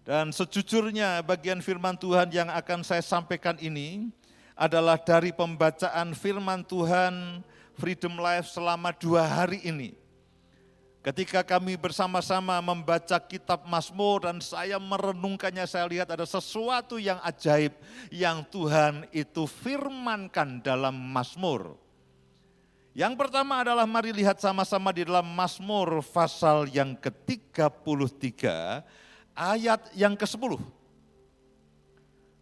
dan 0.05 0.29
sejujurnya 0.29 1.25
bagian 1.25 1.65
firman 1.65 1.97
Tuhan 1.97 2.29
yang 2.29 2.45
akan 2.45 2.85
saya 2.85 3.01
sampaikan 3.01 3.57
ini 3.57 4.13
adalah 4.53 5.01
dari 5.01 5.33
pembacaan 5.33 6.13
firman 6.13 6.61
Tuhan 6.61 7.41
Freedom 7.73 8.21
Life 8.21 8.53
selama 8.53 8.93
dua 8.93 9.25
hari 9.25 9.65
ini. 9.65 9.97
Ketika 11.01 11.41
kami 11.41 11.73
bersama-sama 11.73 12.61
membaca 12.61 13.17
kitab 13.17 13.65
Mazmur 13.65 14.29
dan 14.29 14.37
saya 14.45 14.77
merenungkannya, 14.77 15.65
saya 15.65 15.89
lihat 15.89 16.13
ada 16.13 16.29
sesuatu 16.29 17.01
yang 17.01 17.17
ajaib 17.25 17.73
yang 18.13 18.45
Tuhan 18.53 19.09
itu 19.09 19.49
firmankan 19.49 20.61
dalam 20.61 20.93
Mazmur. 20.93 21.86
Yang 22.97 23.13
pertama 23.13 23.61
adalah 23.61 23.85
mari 23.85 24.09
lihat 24.09 24.41
sama-sama 24.41 24.89
di 24.89 25.05
dalam 25.05 25.21
Mazmur 25.21 26.01
pasal 26.01 26.65
yang 26.73 26.97
ke-33 26.97 28.41
ayat 29.37 29.93
yang 29.93 30.17
ke-10. 30.17 30.57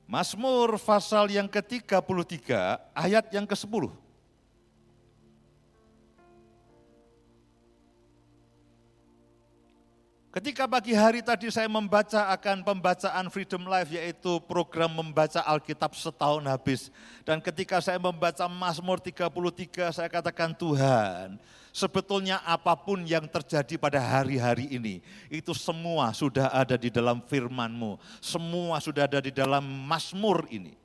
Mazmur 0.07 0.79
pasal 0.79 1.27
yang 1.27 1.51
ke-33 1.51 2.47
ayat 2.95 3.27
yang 3.35 3.43
ke-10. 3.43 4.04
Ketika 10.35 10.67
pagi 10.67 10.91
hari 10.91 11.23
tadi 11.23 11.47
saya 11.47 11.71
membaca 11.71 12.27
akan 12.35 12.59
pembacaan 12.59 13.31
Freedom 13.31 13.71
Life 13.71 13.87
yaitu 13.95 14.35
program 14.43 14.91
membaca 14.91 15.39
Alkitab 15.39 15.95
setahun 15.95 16.43
habis. 16.43 16.91
Dan 17.23 17.39
ketika 17.39 17.79
saya 17.79 17.95
membaca 17.95 18.43
Mazmur 18.51 18.99
33 18.99 19.95
saya 19.95 20.11
katakan 20.11 20.51
Tuhan 20.51 21.39
sebetulnya 21.71 22.43
apa 22.43 22.75
pun 22.75 23.07
yang 23.07 23.31
terjadi 23.31 23.79
pada 23.79 24.03
hari-hari 24.03 24.67
ini, 24.75 24.99
itu 25.31 25.55
semua 25.55 26.11
sudah 26.11 26.51
ada 26.51 26.75
di 26.75 26.91
dalam 26.91 27.23
firman-Mu. 27.23 27.95
Semua 28.19 28.83
sudah 28.83 29.07
ada 29.07 29.23
di 29.23 29.31
dalam 29.31 29.63
Mazmur 29.63 30.51
ini. 30.51 30.75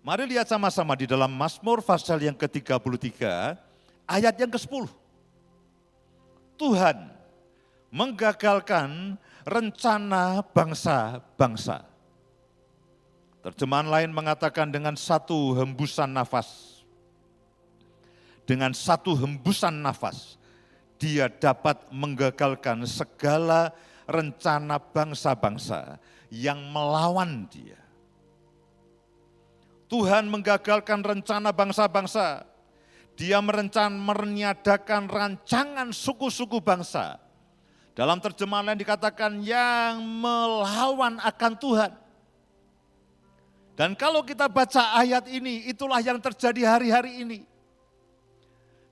Mari 0.00 0.24
lihat 0.24 0.48
sama-sama 0.48 0.96
di 0.96 1.04
dalam 1.04 1.28
Mazmur 1.28 1.84
pasal 1.84 2.16
yang 2.16 2.32
ke-33, 2.32 3.28
ayat 4.08 4.34
yang 4.40 4.48
ke-10. 4.48 4.88
Tuhan 6.56 7.13
menggagalkan 7.94 9.14
rencana 9.46 10.42
bangsa-bangsa. 10.42 11.86
Terjemahan 13.46 13.86
lain 13.86 14.10
mengatakan 14.10 14.74
dengan 14.74 14.98
satu 14.98 15.54
hembusan 15.54 16.10
nafas 16.10 16.74
dengan 18.44 18.76
satu 18.76 19.16
hembusan 19.16 19.80
nafas, 19.80 20.36
dia 21.00 21.32
dapat 21.32 21.88
menggagalkan 21.88 22.84
segala 22.84 23.72
rencana 24.04 24.76
bangsa-bangsa 24.76 25.96
yang 26.28 26.60
melawan 26.68 27.48
dia. 27.48 27.80
Tuhan 29.88 30.28
menggagalkan 30.28 31.00
rencana 31.00 31.56
bangsa-bangsa. 31.56 32.44
Dia 33.14 33.38
merencan 33.38 33.94
meniadakan 33.94 35.06
rancangan 35.06 35.94
suku-suku 35.94 36.58
bangsa. 36.58 37.23
Dalam 37.94 38.18
terjemahan 38.18 38.74
lain 38.74 38.82
dikatakan 38.82 39.38
yang 39.38 40.02
melawan 40.02 41.22
akan 41.22 41.52
Tuhan. 41.54 41.92
Dan 43.78 43.94
kalau 43.94 44.26
kita 44.26 44.50
baca 44.50 44.98
ayat 44.98 45.30
ini, 45.30 45.70
itulah 45.70 46.02
yang 46.02 46.18
terjadi 46.18 46.74
hari-hari 46.74 47.22
ini. 47.22 47.40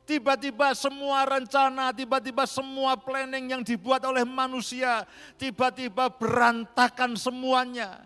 Tiba-tiba 0.02 0.74
semua 0.74 1.22
rencana, 1.22 1.94
tiba-tiba 1.94 2.42
semua 2.46 2.98
planning 2.98 3.54
yang 3.58 3.62
dibuat 3.62 4.02
oleh 4.02 4.26
manusia, 4.26 5.06
tiba-tiba 5.38 6.10
berantakan 6.10 7.14
semuanya. 7.14 8.02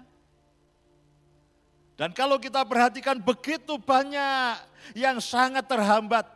Dan 1.97 2.13
kalau 2.13 2.37
kita 2.37 2.61
perhatikan 2.69 3.17
begitu 3.17 3.81
banyak 3.81 4.61
yang 4.93 5.17
sangat 5.17 5.65
terhambat. 5.65 6.29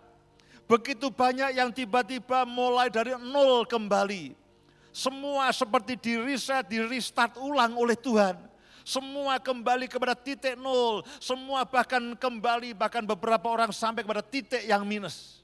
Begitu 0.64 1.12
banyak 1.12 1.52
yang 1.52 1.68
tiba-tiba 1.68 2.48
mulai 2.48 2.88
dari 2.88 3.12
nol 3.20 3.68
kembali. 3.68 4.39
Semua 4.90 5.54
seperti 5.54 5.94
di 5.94 6.18
reset, 6.18 6.66
di 6.66 6.82
restart 6.82 7.38
ulang 7.38 7.78
oleh 7.78 7.94
Tuhan. 7.94 8.34
Semua 8.82 9.38
kembali 9.38 9.86
kepada 9.86 10.18
titik 10.18 10.58
nol. 10.58 11.06
Semua 11.22 11.62
bahkan 11.62 12.02
kembali, 12.18 12.74
bahkan 12.74 13.06
beberapa 13.06 13.46
orang 13.46 13.70
sampai 13.70 14.02
kepada 14.02 14.24
titik 14.24 14.66
yang 14.66 14.82
minus. 14.82 15.40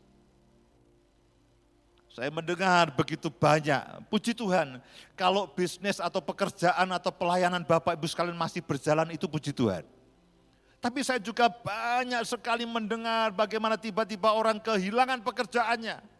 Saya 2.16 2.32
mendengar 2.32 2.96
begitu 2.96 3.28
banyak, 3.28 4.08
puji 4.08 4.32
Tuhan, 4.32 4.80
kalau 5.12 5.44
bisnis 5.52 6.00
atau 6.00 6.24
pekerjaan 6.24 6.88
atau 6.96 7.12
pelayanan 7.12 7.60
Bapak 7.60 7.92
Ibu 7.92 8.08
sekalian 8.08 8.32
masih 8.32 8.64
berjalan 8.64 9.12
itu 9.12 9.28
puji 9.28 9.52
Tuhan. 9.52 9.84
Tapi 10.80 11.04
saya 11.04 11.20
juga 11.20 11.52
banyak 11.52 12.24
sekali 12.24 12.64
mendengar 12.64 13.36
bagaimana 13.36 13.76
tiba-tiba 13.76 14.32
orang 14.32 14.56
kehilangan 14.56 15.20
pekerjaannya. 15.20 16.15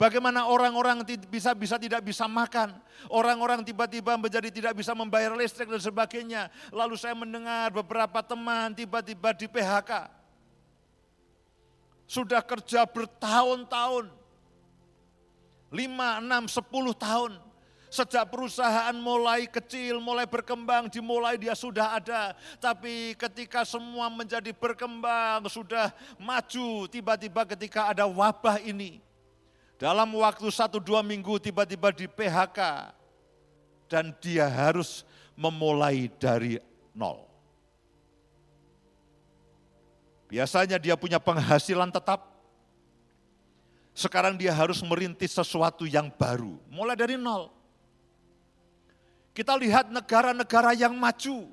Bagaimana 0.00 0.48
orang-orang 0.48 1.04
bisa 1.28 1.52
bisa 1.52 1.76
tidak 1.76 2.00
bisa 2.00 2.24
makan, 2.24 2.72
orang-orang 3.12 3.60
tiba-tiba 3.60 4.16
menjadi 4.16 4.48
tidak 4.48 4.72
bisa 4.72 4.96
membayar 4.96 5.36
listrik 5.36 5.68
dan 5.68 5.76
sebagainya. 5.76 6.48
Lalu 6.72 6.96
saya 6.96 7.12
mendengar 7.12 7.68
beberapa 7.68 8.24
teman 8.24 8.72
tiba-tiba 8.72 9.36
di 9.36 9.44
PHK. 9.44 10.08
Sudah 12.08 12.40
kerja 12.40 12.88
bertahun-tahun, 12.88 14.08
5, 15.68 15.68
6, 15.68 16.48
10 16.48 16.96
tahun. 16.96 17.32
Sejak 17.92 18.24
perusahaan 18.32 18.96
mulai 18.96 19.52
kecil, 19.52 20.00
mulai 20.00 20.24
berkembang, 20.24 20.88
dimulai 20.88 21.36
dia 21.36 21.52
sudah 21.52 22.00
ada. 22.00 22.32
Tapi 22.56 23.12
ketika 23.20 23.68
semua 23.68 24.08
menjadi 24.08 24.48
berkembang, 24.56 25.44
sudah 25.52 25.92
maju, 26.16 26.88
tiba-tiba 26.88 27.44
ketika 27.52 27.92
ada 27.92 28.08
wabah 28.08 28.64
ini. 28.64 29.09
Dalam 29.80 30.12
waktu 30.12 30.44
satu 30.52 30.76
dua 30.76 31.00
minggu 31.00 31.40
tiba-tiba 31.40 31.88
di 31.88 32.04
PHK. 32.04 32.92
Dan 33.88 34.12
dia 34.22 34.46
harus 34.46 35.02
memulai 35.34 36.06
dari 36.20 36.60
nol. 36.92 37.26
Biasanya 40.30 40.78
dia 40.78 40.94
punya 40.94 41.18
penghasilan 41.18 41.90
tetap, 41.90 42.22
sekarang 43.90 44.38
dia 44.38 44.54
harus 44.54 44.78
merintis 44.78 45.34
sesuatu 45.34 45.90
yang 45.90 46.06
baru, 46.06 46.54
mulai 46.70 46.94
dari 46.94 47.18
nol. 47.18 47.50
Kita 49.34 49.58
lihat 49.58 49.90
negara-negara 49.90 50.70
yang 50.78 50.94
maju, 50.94 51.50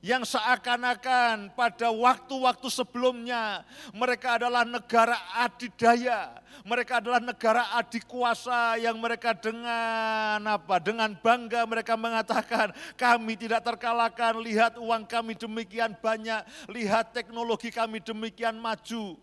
yang 0.00 0.24
seakan-akan 0.24 1.52
pada 1.52 1.92
waktu-waktu 1.92 2.68
sebelumnya 2.72 3.68
mereka 3.92 4.40
adalah 4.40 4.64
negara 4.64 5.16
adidaya, 5.36 6.40
mereka 6.64 7.04
adalah 7.04 7.20
negara 7.20 7.68
adikuasa 7.76 8.80
yang 8.80 8.96
mereka 8.96 9.36
dengan 9.36 10.40
apa? 10.40 10.80
Dengan 10.80 11.12
bangga 11.12 11.68
mereka 11.68 12.00
mengatakan 12.00 12.72
kami 12.96 13.36
tidak 13.36 13.60
terkalahkan, 13.60 14.40
lihat 14.40 14.80
uang 14.80 15.04
kami 15.04 15.36
demikian 15.36 15.92
banyak, 16.00 16.48
lihat 16.72 17.12
teknologi 17.12 17.68
kami 17.68 18.00
demikian 18.00 18.56
maju 18.56 19.20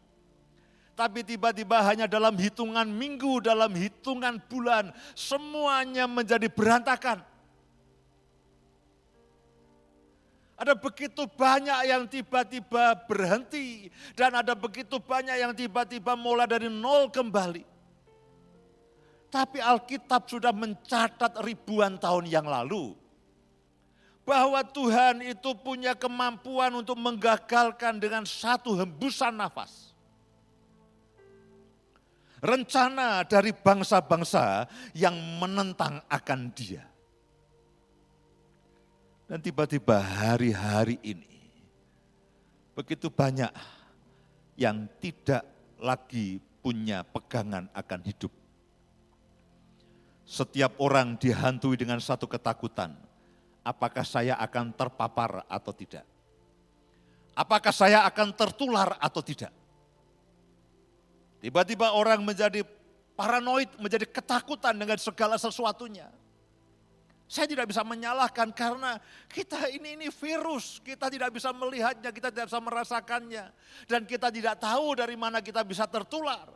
tapi 0.97 1.21
tiba-tiba 1.21 1.77
hanya 1.85 2.09
dalam 2.09 2.33
hitungan 2.33 2.89
minggu, 2.89 3.37
dalam 3.45 3.69
hitungan 3.77 4.41
bulan, 4.49 4.89
semuanya 5.13 6.09
menjadi 6.09 6.49
berantakan. 6.49 7.21
Ada 10.57 10.73
begitu 10.73 11.29
banyak 11.29 11.85
yang 11.85 12.09
tiba-tiba 12.09 12.97
berhenti 13.05 13.93
dan 14.17 14.41
ada 14.41 14.57
begitu 14.57 14.97
banyak 14.97 15.37
yang 15.37 15.53
tiba-tiba 15.53 16.17
mulai 16.17 16.49
dari 16.49 16.65
nol 16.65 17.13
kembali. 17.13 17.61
Tapi 19.29 19.61
Alkitab 19.61 20.25
sudah 20.25 20.49
mencatat 20.49 21.45
ribuan 21.45 22.01
tahun 22.01 22.25
yang 22.25 22.49
lalu 22.49 22.97
bahwa 24.25 24.65
Tuhan 24.65 25.21
itu 25.21 25.53
punya 25.61 25.93
kemampuan 25.93 26.73
untuk 26.73 26.97
menggagalkan 26.97 28.01
dengan 28.01 28.25
satu 28.25 28.75
hembusan 28.81 29.37
nafas. 29.37 29.93
Rencana 32.41 33.21
dari 33.29 33.53
bangsa-bangsa 33.53 34.65
yang 34.97 35.13
menentang 35.37 36.01
akan 36.09 36.49
dia. 36.53 36.96
Dan 39.27 39.43
tiba-tiba 39.43 39.99
hari-hari 39.99 41.03
ini, 41.03 41.27
begitu 42.71 43.11
banyak 43.11 43.51
yang 44.55 44.87
tidak 45.03 45.43
lagi 45.83 46.39
punya 46.63 47.03
pegangan 47.03 47.67
akan 47.75 48.01
hidup. 48.07 48.31
Setiap 50.23 50.79
orang 50.79 51.19
dihantui 51.19 51.75
dengan 51.75 51.99
satu 51.99 52.23
ketakutan, 52.23 52.95
apakah 53.67 54.07
saya 54.07 54.39
akan 54.39 54.71
terpapar 54.71 55.43
atau 55.51 55.75
tidak. 55.75 56.07
Apakah 57.35 57.75
saya 57.75 58.07
akan 58.07 58.31
tertular 58.31 58.95
atau 58.95 59.19
tidak. 59.19 59.51
Tiba-tiba 61.43 61.91
orang 61.93 62.23
menjadi 62.23 62.63
paranoid, 63.13 63.75
menjadi 63.75 64.07
ketakutan 64.07 64.73
dengan 64.73 64.97
segala 64.97 65.35
sesuatunya. 65.35 66.07
Saya 67.27 67.43
tidak 67.43 67.67
bisa 67.67 67.83
menyalahkan 67.83 68.55
karena 68.55 68.95
kita 69.27 69.67
ini 69.67 69.99
ini 69.99 70.07
virus, 70.07 70.79
kita 70.79 71.11
tidak 71.11 71.35
bisa 71.35 71.51
melihatnya, 71.51 72.07
kita 72.15 72.31
tidak 72.31 72.47
bisa 72.47 72.63
merasakannya 72.63 73.45
dan 73.83 74.07
kita 74.07 74.31
tidak 74.31 74.55
tahu 74.63 74.95
dari 74.95 75.19
mana 75.19 75.43
kita 75.43 75.59
bisa 75.67 75.83
tertular. 75.91 76.47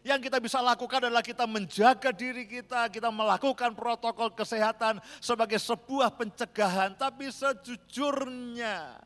Yang 0.00 0.32
kita 0.32 0.40
bisa 0.40 0.64
lakukan 0.64 1.12
adalah 1.12 1.20
kita 1.20 1.44
menjaga 1.44 2.08
diri 2.16 2.48
kita, 2.48 2.88
kita 2.88 3.12
melakukan 3.12 3.76
protokol 3.76 4.32
kesehatan 4.32 4.96
sebagai 5.20 5.60
sebuah 5.60 6.16
pencegahan, 6.16 6.96
tapi 6.96 7.28
sejujurnya 7.28 8.96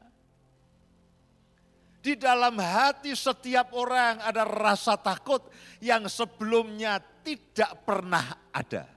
di 1.98 2.14
dalam 2.14 2.54
hati 2.62 3.18
setiap 3.18 3.74
orang 3.74 4.22
ada 4.22 4.46
rasa 4.46 4.94
takut 4.94 5.42
yang 5.82 6.06
sebelumnya 6.06 7.02
tidak 7.26 7.82
pernah 7.82 8.46
ada. 8.54 8.93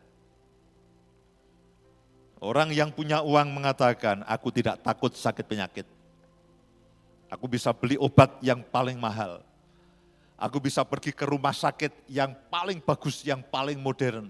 Orang 2.37 2.69
yang 2.69 2.93
punya 2.93 3.25
uang 3.25 3.49
mengatakan, 3.49 4.21
aku 4.29 4.53
tidak 4.53 4.77
takut 4.85 5.09
sakit 5.09 5.41
penyakit. 5.41 5.87
Aku 7.33 7.49
bisa 7.49 7.73
beli 7.73 7.97
obat 7.97 8.37
yang 8.45 8.61
paling 8.61 8.95
mahal. 8.95 9.41
Aku 10.37 10.61
bisa 10.61 10.85
pergi 10.85 11.09
ke 11.09 11.25
rumah 11.25 11.51
sakit 11.51 12.05
yang 12.05 12.37
paling 12.53 12.77
bagus, 12.77 13.25
yang 13.25 13.41
paling 13.41 13.81
modern. 13.81 14.29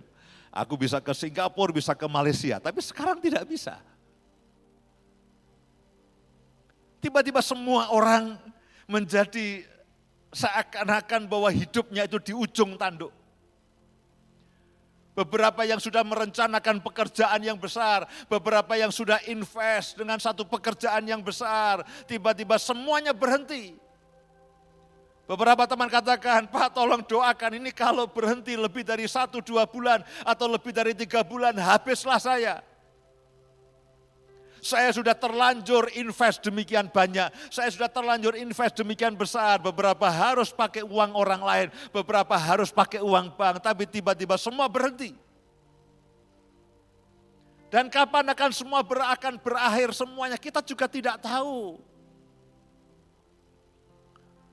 Aku 0.55 0.79
bisa 0.79 1.03
ke 1.03 1.11
Singapura, 1.11 1.75
bisa 1.75 1.91
ke 1.91 2.07
Malaysia. 2.07 2.63
Tapi 2.63 2.79
sekarang 2.79 3.19
tidak 3.19 3.43
bisa. 3.43 3.75
Tiba-tiba 7.03 7.43
semua 7.43 7.91
orang 7.91 8.39
menjadi 8.87 9.67
seakan-akan 10.31 11.27
bahwa 11.27 11.51
hidupnya 11.51 12.07
itu 12.07 12.17
di 12.23 12.33
ujung 12.33 12.79
tanduk. 12.79 13.11
Beberapa 15.17 15.65
yang 15.65 15.81
sudah 15.81 16.05
merencanakan 16.05 16.77
pekerjaan 16.77 17.41
yang 17.41 17.57
besar, 17.57 18.05
beberapa 18.29 18.77
yang 18.77 18.93
sudah 18.93 19.17
invest 19.25 19.97
dengan 19.97 20.21
satu 20.21 20.45
pekerjaan 20.45 21.01
yang 21.09 21.25
besar, 21.25 21.81
tiba-tiba 22.05 22.61
semuanya 22.61 23.17
berhenti. 23.17 23.73
Beberapa 25.25 25.65
teman 25.65 25.89
katakan, 25.89 26.45
Pak 26.45 26.69
tolong 26.77 27.01
doakan 27.01 27.57
ini 27.57 27.73
kalau 27.73 28.05
berhenti 28.05 28.53
lebih 28.53 28.85
dari 28.85 29.09
satu 29.09 29.41
dua 29.41 29.65
bulan 29.65 30.05
atau 30.21 30.45
lebih 30.45 30.69
dari 30.69 30.93
tiga 30.93 31.25
bulan, 31.25 31.57
habislah 31.57 32.21
saya. 32.21 32.61
Saya 34.67 34.91
sudah 34.91 35.15
terlanjur 35.15 35.87
invest 35.95 36.43
demikian 36.43 36.91
banyak. 36.91 37.31
Saya 37.47 37.71
sudah 37.71 37.87
terlanjur 37.87 38.35
invest 38.35 38.75
demikian 38.75 39.15
besar. 39.15 39.63
Beberapa 39.63 40.11
harus 40.11 40.51
pakai 40.51 40.83
uang 40.83 41.15
orang 41.15 41.39
lain. 41.39 41.67
Beberapa 41.95 42.35
harus 42.35 42.67
pakai 42.67 42.99
uang 42.99 43.31
bank. 43.39 43.63
Tapi 43.63 43.87
tiba-tiba 43.87 44.35
semua 44.35 44.67
berhenti. 44.67 45.15
Dan 47.71 47.87
kapan 47.87 48.27
akan 48.31 48.51
semua 48.51 48.83
ber 48.83 49.07
akan 49.07 49.39
berakhir 49.39 49.95
semuanya 49.95 50.35
kita 50.35 50.59
juga 50.59 50.87
tidak 50.91 51.19
tahu. 51.23 51.79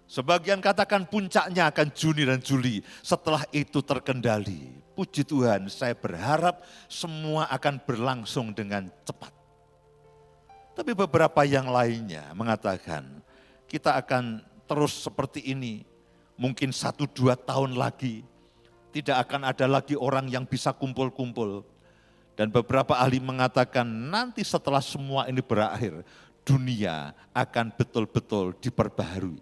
Sebagian 0.07 0.63
katakan 0.63 1.11
puncaknya 1.11 1.75
akan 1.75 1.91
Juni 1.91 2.23
dan 2.23 2.39
Juli. 2.39 2.87
Setelah 3.03 3.43
itu 3.51 3.83
terkendali. 3.83 4.79
Puji 4.95 5.27
Tuhan, 5.27 5.67
saya 5.67 5.99
berharap 5.99 6.63
semua 6.87 7.51
akan 7.51 7.83
berlangsung 7.83 8.55
dengan 8.55 8.87
cepat. 9.03 9.44
Tapi 10.75 10.91
beberapa 10.91 11.47
yang 11.47 11.71
lainnya 11.71 12.35
mengatakan 12.35 13.23
kita 13.71 13.95
akan 13.95 14.43
terus 14.67 15.07
seperti 15.07 15.55
ini. 15.55 15.87
Mungkin 16.35 16.75
satu 16.75 17.07
dua 17.07 17.39
tahun 17.39 17.79
lagi 17.79 18.27
tidak 18.91 19.23
akan 19.31 19.55
ada 19.55 19.71
lagi 19.71 19.95
orang 19.95 20.27
yang 20.27 20.43
bisa 20.43 20.75
kumpul-kumpul. 20.75 21.63
Dan 22.35 22.51
beberapa 22.51 22.99
ahli 22.99 23.23
mengatakan 23.23 23.87
nanti 23.87 24.43
setelah 24.43 24.83
semua 24.83 25.31
ini 25.31 25.39
berakhir, 25.39 26.03
dunia 26.43 27.15
akan 27.31 27.71
betul-betul 27.79 28.59
diperbaharui. 28.59 29.39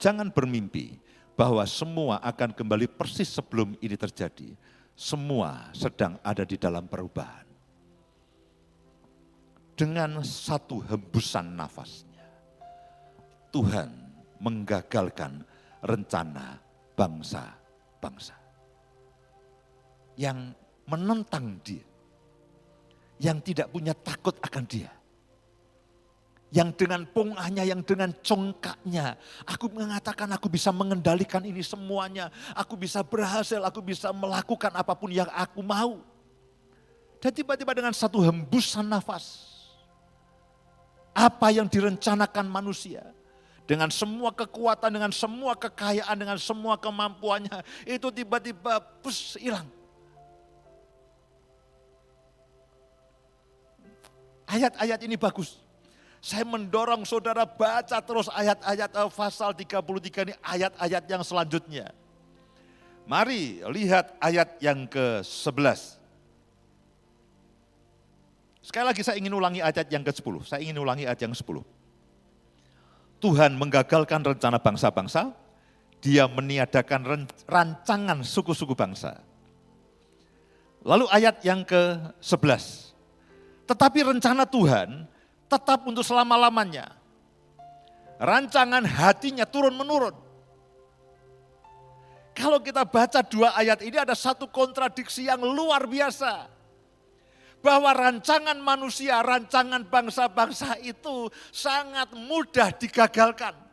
Jangan 0.00 0.32
bermimpi 0.32 0.96
bahwa 1.36 1.60
semua 1.68 2.16
akan 2.24 2.56
kembali 2.56 2.88
persis 2.88 3.28
sebelum 3.28 3.76
ini 3.84 4.00
terjadi. 4.00 4.56
Semua 4.96 5.68
sedang 5.76 6.16
ada 6.24 6.48
di 6.48 6.56
dalam 6.56 6.88
perubahan 6.88 7.49
dengan 9.80 10.20
satu 10.20 10.84
hembusan 10.84 11.56
nafasnya. 11.56 12.20
Tuhan 13.48 13.88
menggagalkan 14.36 15.40
rencana 15.80 16.60
bangsa-bangsa. 16.92 18.36
Yang 20.20 20.52
menentang 20.84 21.56
dia. 21.64 21.80
Yang 23.16 23.52
tidak 23.52 23.72
punya 23.72 23.96
takut 23.96 24.36
akan 24.44 24.64
dia. 24.68 24.92
Yang 26.52 26.84
dengan 26.84 27.08
pongahnya, 27.08 27.64
yang 27.64 27.80
dengan 27.80 28.12
congkaknya. 28.20 29.16
Aku 29.48 29.72
mengatakan 29.72 30.28
aku 30.28 30.52
bisa 30.52 30.68
mengendalikan 30.76 31.40
ini 31.40 31.64
semuanya. 31.64 32.28
Aku 32.52 32.76
bisa 32.76 33.00
berhasil, 33.00 33.64
aku 33.64 33.80
bisa 33.80 34.12
melakukan 34.12 34.76
apa 34.76 34.92
pun 34.92 35.08
yang 35.08 35.30
aku 35.32 35.64
mau. 35.64 36.04
Dan 37.16 37.32
tiba-tiba 37.32 37.72
dengan 37.72 37.96
satu 37.96 38.20
hembusan 38.24 38.84
nafas 38.84 39.49
apa 41.14 41.50
yang 41.50 41.66
direncanakan 41.66 42.46
manusia. 42.46 43.04
Dengan 43.68 43.86
semua 43.86 44.34
kekuatan, 44.34 44.90
dengan 44.90 45.14
semua 45.14 45.54
kekayaan, 45.54 46.16
dengan 46.18 46.38
semua 46.42 46.74
kemampuannya. 46.74 47.62
Itu 47.86 48.10
tiba-tiba 48.10 48.82
pus 48.98 49.38
hilang. 49.38 49.70
Ayat-ayat 54.50 54.98
ini 55.06 55.14
bagus. 55.14 55.62
Saya 56.18 56.42
mendorong 56.42 57.06
saudara 57.06 57.46
baca 57.46 58.02
terus 58.02 58.26
ayat-ayat 58.34 58.90
eh, 58.90 59.10
pasal 59.14 59.54
33 59.54 60.26
ini 60.26 60.34
ayat-ayat 60.42 61.04
yang 61.06 61.22
selanjutnya. 61.22 61.94
Mari 63.06 63.62
lihat 63.70 64.18
ayat 64.18 64.58
yang 64.58 64.90
ke-11. 64.90 65.99
Sekali 68.70 68.86
lagi 68.86 69.02
saya 69.02 69.18
ingin 69.18 69.34
ulangi 69.34 69.58
ayat 69.58 69.90
yang 69.90 70.06
ke-10. 70.06 70.46
Saya 70.46 70.62
ingin 70.62 70.78
ulangi 70.78 71.02
ayat 71.02 71.18
yang 71.18 71.34
10. 71.34 71.42
Tuhan 73.18 73.58
menggagalkan 73.58 74.22
rencana 74.22 74.62
bangsa-bangsa, 74.62 75.34
dia 75.98 76.30
meniadakan 76.30 77.26
rancangan 77.50 78.22
suku-suku 78.22 78.78
bangsa. 78.78 79.18
Lalu 80.86 81.02
ayat 81.10 81.42
yang 81.42 81.66
ke-11. 81.66 82.94
Tetapi 83.66 84.06
rencana 84.06 84.46
Tuhan 84.46 85.02
tetap 85.50 85.82
untuk 85.90 86.06
selama-lamanya. 86.06 86.94
Rancangan 88.22 88.86
hatinya 88.86 89.50
turun-menurun. 89.50 90.14
Kalau 92.38 92.62
kita 92.62 92.86
baca 92.86 93.18
dua 93.26 93.50
ayat 93.58 93.82
ini 93.82 93.98
ada 93.98 94.14
satu 94.14 94.46
kontradiksi 94.46 95.26
yang 95.26 95.42
luar 95.42 95.90
biasa 95.90 96.59
bahwa 97.60 97.92
rancangan 97.92 98.56
manusia, 98.56 99.20
rancangan 99.20 99.84
bangsa-bangsa 99.88 100.80
itu 100.80 101.28
sangat 101.52 102.12
mudah 102.16 102.72
digagalkan. 102.76 103.70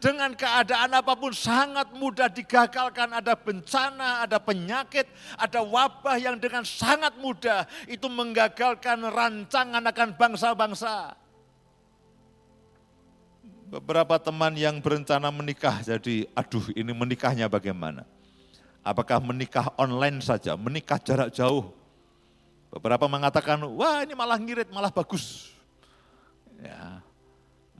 dengan 0.00 0.32
keadaan 0.32 0.96
apa 0.96 1.12
pun 1.12 1.30
sangat 1.30 1.92
mudah 1.92 2.32
digagalkan. 2.32 3.12
Ada 3.12 3.36
bencana, 3.36 4.24
ada 4.24 4.40
penyakit, 4.40 5.04
ada 5.36 5.60
wabah 5.60 6.16
yang 6.16 6.40
dengan 6.40 6.64
sangat 6.64 7.14
mudah 7.20 7.68
itu 7.84 8.08
menggagalkan 8.08 9.04
rancangan 9.12 9.84
akan 9.84 10.08
bangsa-bangsa. 10.16 11.14
Beberapa 13.70 14.18
teman 14.18 14.58
yang 14.58 14.82
berencana 14.82 15.30
menikah 15.30 15.78
jadi 15.86 16.26
aduh 16.34 16.74
ini 16.74 16.90
menikahnya 16.90 17.46
bagaimana? 17.46 18.02
Apakah 18.80 19.20
menikah 19.20 19.68
online 19.76 20.24
saja, 20.24 20.56
menikah 20.56 20.96
jarak 20.96 21.30
jauh? 21.36 21.68
Beberapa 22.72 23.04
mengatakan, 23.10 23.60
wah 23.76 24.00
ini 24.00 24.16
malah 24.16 24.40
ngirit, 24.40 24.72
malah 24.72 24.88
bagus. 24.88 25.52
Ya, 26.60 27.04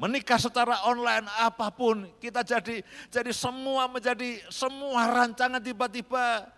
menikah 0.00 0.40
secara 0.40 0.88
online 0.88 1.28
apa 1.40 1.68
pun 1.68 2.08
kita 2.16 2.40
jadi 2.40 2.80
jadi 3.12 3.32
semua 3.36 3.84
menjadi 3.84 4.40
semua 4.48 5.04
rancangan 5.12 5.60
tiba-tiba 5.60 6.48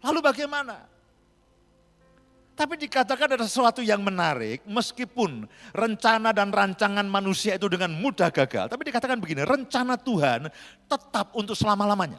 lalu 0.00 0.24
bagaimana 0.24 0.88
tapi 2.56 2.80
dikatakan 2.80 3.36
ada 3.36 3.44
sesuatu 3.44 3.84
yang 3.84 4.00
menarik, 4.00 4.64
meskipun 4.64 5.44
rencana 5.76 6.32
dan 6.32 6.48
rancangan 6.48 7.04
manusia 7.04 7.60
itu 7.60 7.68
dengan 7.68 7.92
mudah 7.92 8.32
gagal. 8.32 8.72
Tapi 8.72 8.80
dikatakan 8.88 9.20
begini, 9.20 9.44
rencana 9.44 10.00
Tuhan 10.00 10.48
tetap 10.88 11.36
untuk 11.36 11.52
selama-lamanya. 11.52 12.16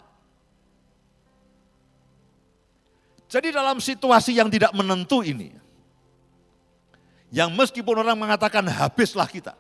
Jadi 3.28 3.52
dalam 3.52 3.84
situasi 3.84 4.40
yang 4.40 4.48
tidak 4.48 4.72
menentu 4.72 5.20
ini, 5.20 5.52
yang 7.28 7.52
meskipun 7.52 8.00
orang 8.00 8.16
mengatakan 8.16 8.64
habislah 8.64 9.28
kita. 9.28 9.56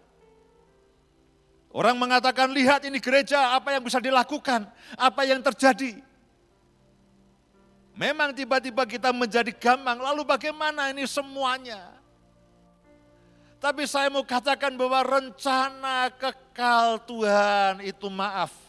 Orang 1.75 1.99
mengatakan 1.99 2.49
lihat 2.55 2.87
ini 2.87 2.97
gereja, 2.97 3.53
apa 3.53 3.75
yang 3.75 3.83
bisa 3.83 3.99
dilakukan, 3.99 4.65
apa 4.95 5.21
yang 5.27 5.43
terjadi. 5.43 5.99
Memang 7.93 8.31
tiba-tiba 8.31 8.87
kita 8.87 9.11
menjadi 9.11 9.51
gampang, 9.51 9.99
lalu 9.99 10.23
bagaimana 10.23 10.89
ini 10.95 11.03
semuanya? 11.05 11.97
Tapi 13.57 13.89
saya 13.89 14.07
mau 14.13 14.21
katakan 14.21 14.77
bahwa 14.77 15.01
rencana 15.01 16.13
kekal 16.13 17.01
Tuhan 17.03 17.81
itu 17.83 18.07
maaf. 18.07 18.66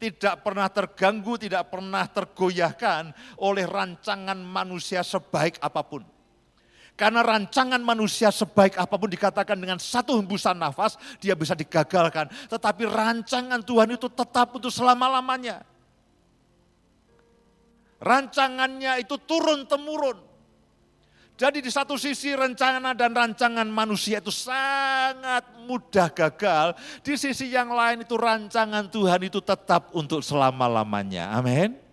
Tidak 0.00 0.40
pernah 0.40 0.72
terganggu, 0.72 1.36
tidak 1.36 1.68
pernah 1.68 2.08
tergoyahkan 2.08 3.12
oleh 3.44 3.68
rancangan 3.68 4.40
manusia 4.40 5.04
sebaik 5.04 5.60
apa 5.60 5.84
pun. 5.84 6.00
Karena 6.96 7.20
rancangan 7.20 7.80
manusia 7.84 8.32
sebaik 8.32 8.80
apa 8.80 8.96
pun 8.96 9.12
dikatakan 9.12 9.60
dengan 9.60 9.76
satu 9.76 10.16
hembusan 10.16 10.56
nafas, 10.56 10.96
dia 11.20 11.36
bisa 11.36 11.52
digagalkan. 11.52 12.32
Tetapi 12.48 12.88
rancangan 12.88 13.60
Tuhan 13.60 13.92
itu 13.92 14.08
tetap 14.08 14.56
untuk 14.56 14.72
selama-lamanya. 14.72 15.64
Rancangannya 18.00 19.04
itu 19.04 19.20
turun-temurun. 19.20 20.29
Jadi 21.40 21.64
di 21.64 21.72
satu 21.72 21.96
sisi 21.96 22.36
rencana 22.36 22.92
dan 22.92 23.16
rancangan 23.16 23.64
manusia 23.64 24.20
itu 24.20 24.28
sangat 24.28 25.40
mudah 25.64 26.12
gagal. 26.12 26.76
Di 27.00 27.16
sisi 27.16 27.48
yang 27.48 27.72
lain 27.72 28.04
itu 28.04 28.12
rancangan 28.12 28.92
Tuhan 28.92 29.24
itu 29.24 29.40
tetap 29.40 29.88
untuk 29.96 30.20
selama-lamanya. 30.20 31.32
Amin. 31.32 31.89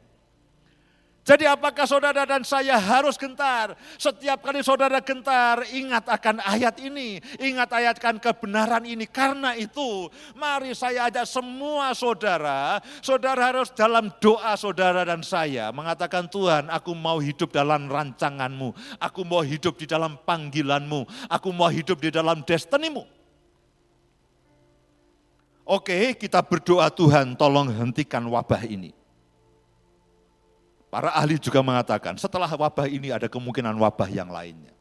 Jadi 1.27 1.43
apakah 1.43 1.83
saudara 1.83 2.23
dan 2.23 2.47
saya 2.47 2.79
harus 2.79 3.19
gentar? 3.19 3.75
Setiap 3.99 4.39
kali 4.39 4.63
saudara 4.63 5.03
gentar, 5.03 5.59
ingat 5.75 6.07
akan 6.07 6.39
ayat 6.39 6.79
ini. 6.79 7.19
Ingat 7.35 7.67
ayat 7.67 7.99
akan 7.99 8.15
kebenaran 8.23 8.87
ini. 8.87 9.03
Karena 9.03 9.51
itu, 9.59 10.07
mari 10.39 10.71
saya 10.71 11.11
ajak 11.11 11.27
semua 11.27 11.91
saudara. 11.91 12.79
Saudara 13.03 13.51
harus 13.51 13.75
dalam 13.75 14.07
doa 14.23 14.55
saudara 14.55 15.03
dan 15.03 15.19
saya. 15.19 15.67
Mengatakan 15.75 16.31
Tuhan, 16.31 16.71
aku 16.71 16.95
mau 16.95 17.19
hidup 17.19 17.51
dalam 17.51 17.91
rancanganmu. 17.91 18.95
Aku 18.95 19.27
mau 19.27 19.43
hidup 19.43 19.75
di 19.75 19.83
dalam 19.83 20.15
panggilanmu. 20.23 21.27
Aku 21.27 21.51
mau 21.51 21.67
hidup 21.67 21.99
di 21.99 22.07
dalam 22.07 22.39
destinimu. 22.47 23.03
Oke, 25.67 26.15
kita 26.15 26.39
berdoa 26.39 26.87
Tuhan 26.87 27.35
tolong 27.35 27.67
hentikan 27.67 28.23
wabah 28.31 28.63
ini. 28.63 28.96
Para 30.87 31.11
ahli 31.11 31.35
juga 31.35 31.59
mengatakan 31.59 32.15
setelah 32.15 32.47
wabah 32.47 32.87
ini 32.87 33.11
ada 33.11 33.27
kemungkinan 33.27 33.75
wabah 33.75 34.07
yang 34.07 34.31
lainnya. 34.31 34.71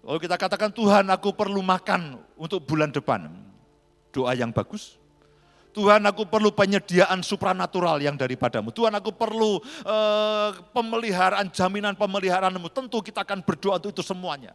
Kalau 0.00 0.18
kita 0.18 0.34
katakan 0.34 0.74
Tuhan 0.74 1.06
aku 1.06 1.30
perlu 1.30 1.62
makan 1.62 2.18
untuk 2.34 2.66
bulan 2.66 2.90
depan. 2.90 3.30
Doa 4.10 4.34
yang 4.34 4.50
bagus. 4.50 4.98
Tuhan 5.70 6.02
aku 6.02 6.26
perlu 6.26 6.50
penyediaan 6.50 7.22
supranatural 7.22 8.02
yang 8.02 8.18
daripadamu. 8.18 8.74
Tuhan 8.74 8.90
aku 8.90 9.14
perlu 9.14 9.62
uh, 9.86 10.50
pemeliharaan, 10.74 11.46
jaminan 11.54 11.94
pemeliharaanmu. 11.94 12.66
Tentu 12.74 12.98
kita 12.98 13.22
akan 13.22 13.46
berdoa 13.46 13.78
untuk 13.78 13.94
itu 13.94 14.02
semuanya. 14.02 14.50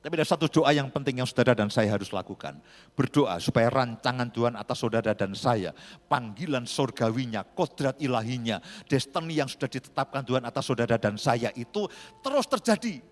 Tapi 0.00 0.16
ada 0.16 0.24
satu 0.24 0.48
doa 0.48 0.72
yang 0.72 0.88
penting 0.88 1.20
yang 1.20 1.28
saudara 1.28 1.52
dan 1.52 1.68
saya 1.68 1.92
harus 1.92 2.08
lakukan. 2.08 2.56
Berdoa 2.96 3.36
supaya 3.36 3.68
rancangan 3.68 4.32
Tuhan 4.32 4.56
atas 4.56 4.80
saudara 4.80 5.12
dan 5.12 5.36
saya, 5.36 5.76
panggilan 6.08 6.64
surgawinya, 6.64 7.44
kodrat 7.44 8.00
ilahinya, 8.00 8.64
destiny 8.88 9.36
yang 9.36 9.48
sudah 9.52 9.68
ditetapkan 9.68 10.24
Tuhan 10.24 10.48
atas 10.48 10.64
saudara 10.64 10.96
dan 10.96 11.20
saya 11.20 11.52
itu 11.52 11.84
terus 12.24 12.48
terjadi. 12.48 13.04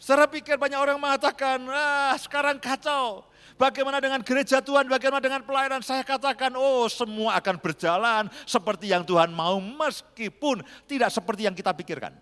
Secara 0.00 0.24
pikir 0.32 0.56
banyak 0.56 0.80
orang 0.80 0.96
mengatakan, 0.96 1.60
ah 1.68 2.16
sekarang 2.16 2.56
kacau. 2.56 3.28
Bagaimana 3.60 4.00
dengan 4.00 4.24
gereja 4.24 4.64
Tuhan, 4.64 4.88
bagaimana 4.88 5.20
dengan 5.20 5.44
pelayanan? 5.44 5.84
Saya 5.84 6.00
katakan, 6.00 6.56
oh 6.56 6.88
semua 6.88 7.36
akan 7.36 7.60
berjalan 7.60 8.32
seperti 8.48 8.88
yang 8.96 9.04
Tuhan 9.04 9.28
mau 9.28 9.60
meskipun 9.60 10.64
tidak 10.88 11.12
seperti 11.12 11.44
yang 11.44 11.52
kita 11.52 11.76
pikirkan. 11.76 12.16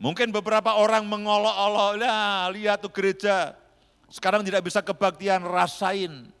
Mungkin 0.00 0.32
beberapa 0.32 0.80
orang 0.80 1.04
mengolok-olok, 1.04 2.00
lihat 2.56 2.80
tuh 2.80 2.88
gereja, 2.88 3.52
sekarang 4.08 4.40
tidak 4.40 4.64
bisa 4.64 4.80
kebaktian, 4.80 5.44
rasain. 5.44 6.32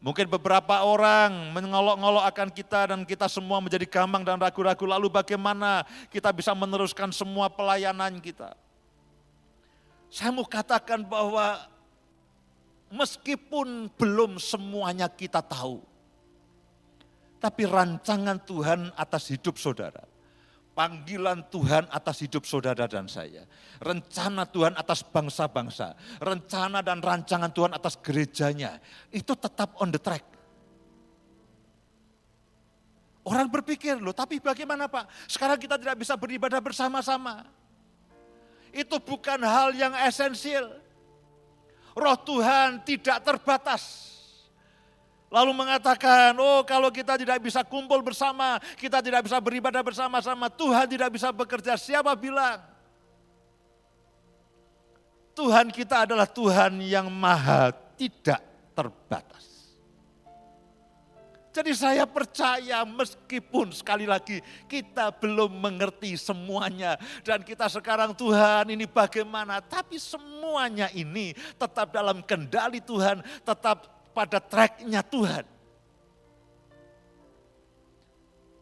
Mungkin 0.00 0.32
beberapa 0.32 0.80
orang 0.80 1.52
mengolok-ngolok 1.52 2.24
akan 2.32 2.48
kita 2.48 2.88
dan 2.88 3.04
kita 3.04 3.28
semua 3.28 3.60
menjadi 3.60 3.84
gampang 3.84 4.24
dan 4.24 4.40
ragu-ragu. 4.40 4.88
Lalu 4.88 5.12
bagaimana 5.12 5.84
kita 6.08 6.32
bisa 6.32 6.56
meneruskan 6.56 7.12
semua 7.12 7.52
pelayanan 7.52 8.16
kita? 8.16 8.56
Saya 10.08 10.32
mau 10.32 10.48
katakan 10.48 11.04
bahwa 11.04 11.68
meskipun 12.88 13.92
belum 13.92 14.40
semuanya 14.40 15.04
kita 15.04 15.44
tahu, 15.44 15.84
tapi 17.36 17.68
rancangan 17.68 18.40
Tuhan 18.40 18.88
atas 18.96 19.28
hidup 19.28 19.60
saudara 19.60 20.11
panggilan 20.72 21.46
Tuhan 21.48 21.88
atas 21.88 22.24
hidup 22.24 22.44
saudara 22.44 22.88
dan 22.88 23.08
saya. 23.08 23.44
Rencana 23.80 24.48
Tuhan 24.48 24.76
atas 24.76 25.04
bangsa-bangsa. 25.04 25.96
Rencana 26.20 26.80
dan 26.80 27.00
rancangan 27.00 27.52
Tuhan 27.52 27.72
atas 27.72 27.96
gerejanya. 28.00 28.80
Itu 29.12 29.36
tetap 29.36 29.76
on 29.80 29.92
the 29.92 30.00
track. 30.00 30.24
Orang 33.22 33.48
berpikir 33.54 34.02
loh, 34.02 34.10
tapi 34.10 34.42
bagaimana 34.42 34.90
Pak? 34.90 35.30
Sekarang 35.30 35.54
kita 35.54 35.78
tidak 35.78 35.94
bisa 35.94 36.18
beribadah 36.18 36.58
bersama-sama. 36.58 37.46
Itu 38.74 38.98
bukan 38.98 39.38
hal 39.46 39.70
yang 39.78 39.94
esensial. 39.94 40.82
Roh 41.92 42.18
Tuhan 42.24 42.82
tidak 42.82 43.22
terbatas 43.22 44.11
lalu 45.32 45.56
mengatakan, 45.56 46.36
oh 46.36 46.60
kalau 46.68 46.92
kita 46.92 47.16
tidak 47.16 47.40
bisa 47.40 47.64
kumpul 47.64 48.04
bersama, 48.04 48.60
kita 48.76 49.00
tidak 49.00 49.24
bisa 49.24 49.40
beribadah 49.40 49.80
bersama-sama, 49.80 50.52
Tuhan 50.52 50.84
tidak 50.84 51.08
bisa 51.08 51.32
bekerja. 51.32 51.80
Siapa 51.80 52.12
bilang? 52.12 52.60
Tuhan 55.32 55.72
kita 55.72 56.04
adalah 56.04 56.28
Tuhan 56.28 56.76
yang 56.84 57.08
maha 57.08 57.72
tidak 57.96 58.44
terbatas. 58.76 59.72
Jadi 61.52 61.76
saya 61.76 62.08
percaya 62.08 62.80
meskipun 62.88 63.76
sekali 63.76 64.08
lagi 64.08 64.40
kita 64.64 65.12
belum 65.12 65.52
mengerti 65.52 66.16
semuanya. 66.16 66.96
Dan 67.20 67.44
kita 67.44 67.68
sekarang 67.68 68.16
Tuhan 68.16 68.72
ini 68.72 68.88
bagaimana. 68.88 69.60
Tapi 69.60 70.00
semuanya 70.00 70.88
ini 70.96 71.36
tetap 71.60 71.92
dalam 71.92 72.24
kendali 72.24 72.80
Tuhan. 72.80 73.20
Tetap 73.44 74.01
pada 74.12 74.38
tracknya 74.38 75.00
Tuhan. 75.00 75.44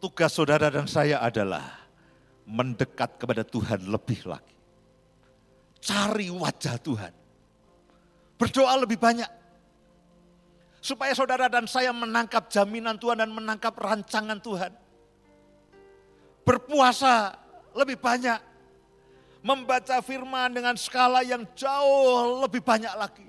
Tugas 0.00 0.32
saudara 0.32 0.72
dan 0.72 0.88
saya 0.88 1.20
adalah 1.20 1.84
mendekat 2.48 3.20
kepada 3.20 3.44
Tuhan 3.44 3.84
lebih 3.84 4.24
lagi. 4.24 4.56
Cari 5.80 6.32
wajah 6.32 6.76
Tuhan. 6.80 7.12
Berdoa 8.40 8.74
lebih 8.80 8.96
banyak. 8.96 9.28
Supaya 10.80 11.12
saudara 11.12 11.52
dan 11.52 11.68
saya 11.68 11.92
menangkap 11.92 12.48
jaminan 12.48 12.96
Tuhan 12.96 13.20
dan 13.20 13.28
menangkap 13.28 13.76
rancangan 13.76 14.40
Tuhan. 14.40 14.72
Berpuasa 16.48 17.36
lebih 17.76 18.00
banyak. 18.00 18.40
Membaca 19.44 20.00
firman 20.00 20.52
dengan 20.52 20.76
skala 20.80 21.20
yang 21.20 21.44
jauh 21.52 22.40
lebih 22.44 22.64
banyak 22.64 22.92
lagi. 22.96 23.28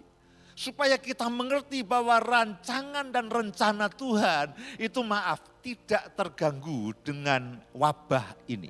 Supaya 0.53 0.99
kita 0.99 1.31
mengerti 1.31 1.81
bahwa 1.81 2.19
rancangan 2.19 3.07
dan 3.09 3.31
rencana 3.31 3.87
Tuhan 3.87 4.51
itu 4.77 4.99
maaf 5.01 5.39
tidak 5.63 6.11
terganggu 6.17 6.91
dengan 7.01 7.61
wabah 7.71 8.35
ini. 8.51 8.69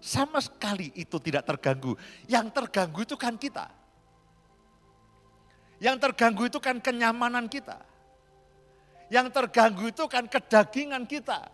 Sama 0.00 0.40
sekali 0.40 0.88
itu 0.96 1.20
tidak 1.20 1.44
terganggu. 1.44 1.92
Yang 2.24 2.56
terganggu 2.56 3.04
itu 3.04 3.16
kan 3.20 3.36
kita. 3.36 3.68
Yang 5.76 5.96
terganggu 6.08 6.48
itu 6.48 6.56
kan 6.56 6.80
kenyamanan 6.80 7.44
kita. 7.48 7.84
Yang 9.12 9.28
terganggu 9.32 9.92
itu 9.92 10.04
kan 10.08 10.24
kedagingan 10.24 11.04
kita. 11.04 11.52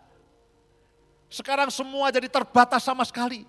Sekarang 1.27 1.67
semua 1.67 2.07
jadi 2.07 2.31
terbatas 2.31 2.87
sama 2.87 3.03
sekali. 3.03 3.43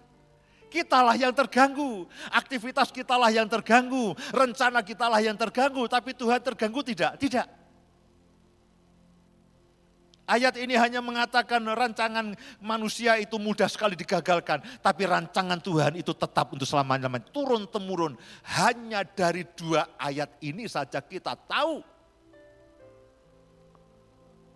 Kitalah 0.69 1.17
yang 1.17 1.33
terganggu, 1.33 2.05
aktivitas 2.29 2.93
kitalah 2.93 3.33
yang 3.33 3.49
terganggu, 3.49 4.13
rencana 4.37 4.85
kitalah 4.85 5.21
yang 5.25 5.33
terganggu, 5.33 5.89
tapi 5.89 6.13
Tuhan 6.13 6.45
terganggu 6.45 6.85
tidak? 6.85 7.17
Tidak. 7.17 7.47
Ayat 10.29 10.61
ini 10.61 10.77
hanya 10.77 11.01
mengatakan 11.01 11.65
rancangan 11.65 12.37
manusia 12.61 13.17
itu 13.17 13.41
mudah 13.41 13.65
sekali 13.65 13.97
digagalkan, 13.97 14.61
tapi 14.85 15.09
rancangan 15.09 15.57
Tuhan 15.57 15.97
itu 15.97 16.13
tetap 16.13 16.53
untuk 16.53 16.69
selamanya-lamanya. 16.69 17.33
Turun 17.33 17.65
temurun, 17.65 18.13
hanya 18.61 19.09
dari 19.09 19.49
dua 19.57 19.89
ayat 19.97 20.37
ini 20.45 20.69
saja 20.69 21.01
kita 21.01 21.33
tahu 21.33 21.81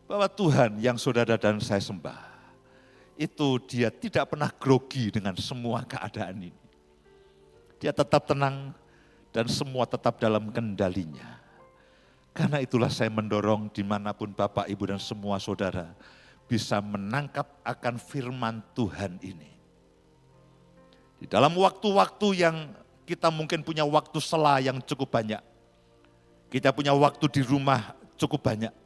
bahwa 0.04 0.28
Tuhan 0.28 0.76
yang 0.76 1.00
saudara 1.00 1.40
dan 1.40 1.56
saya 1.56 1.80
sembah 1.80 2.31
itu 3.16 3.60
dia 3.68 3.92
tidak 3.92 4.32
pernah 4.34 4.50
grogi 4.50 5.12
dengan 5.12 5.36
semua 5.36 5.84
keadaan 5.84 6.48
ini. 6.48 6.62
Dia 7.82 7.90
tetap 7.90 8.26
tenang 8.26 8.70
dan 9.34 9.46
semua 9.48 9.88
tetap 9.88 10.20
dalam 10.20 10.52
kendalinya. 10.54 11.40
Karena 12.32 12.64
itulah 12.64 12.88
saya 12.88 13.12
mendorong 13.12 13.68
di 13.68 13.84
mana 13.84 14.16
pun 14.16 14.32
Bapak, 14.32 14.64
Ibu 14.64 14.88
dan 14.88 15.00
semua 15.00 15.36
saudara 15.36 15.92
bisa 16.48 16.80
menangkap 16.80 17.60
akan 17.64 18.00
firman 18.00 18.64
Tuhan 18.72 19.20
ini. 19.20 19.52
Di 21.20 21.26
dalam 21.28 21.54
waktu-waktu 21.54 22.28
yang 22.40 22.56
kita 23.06 23.28
mungkin 23.28 23.60
punya 23.62 23.84
waktu 23.84 24.18
sela 24.18 24.58
yang 24.58 24.80
cukup 24.82 25.12
banyak. 25.12 25.42
Kita 26.48 26.72
punya 26.72 26.92
waktu 26.96 27.24
di 27.28 27.42
rumah 27.44 27.96
cukup 28.16 28.42
banyak. 28.42 28.81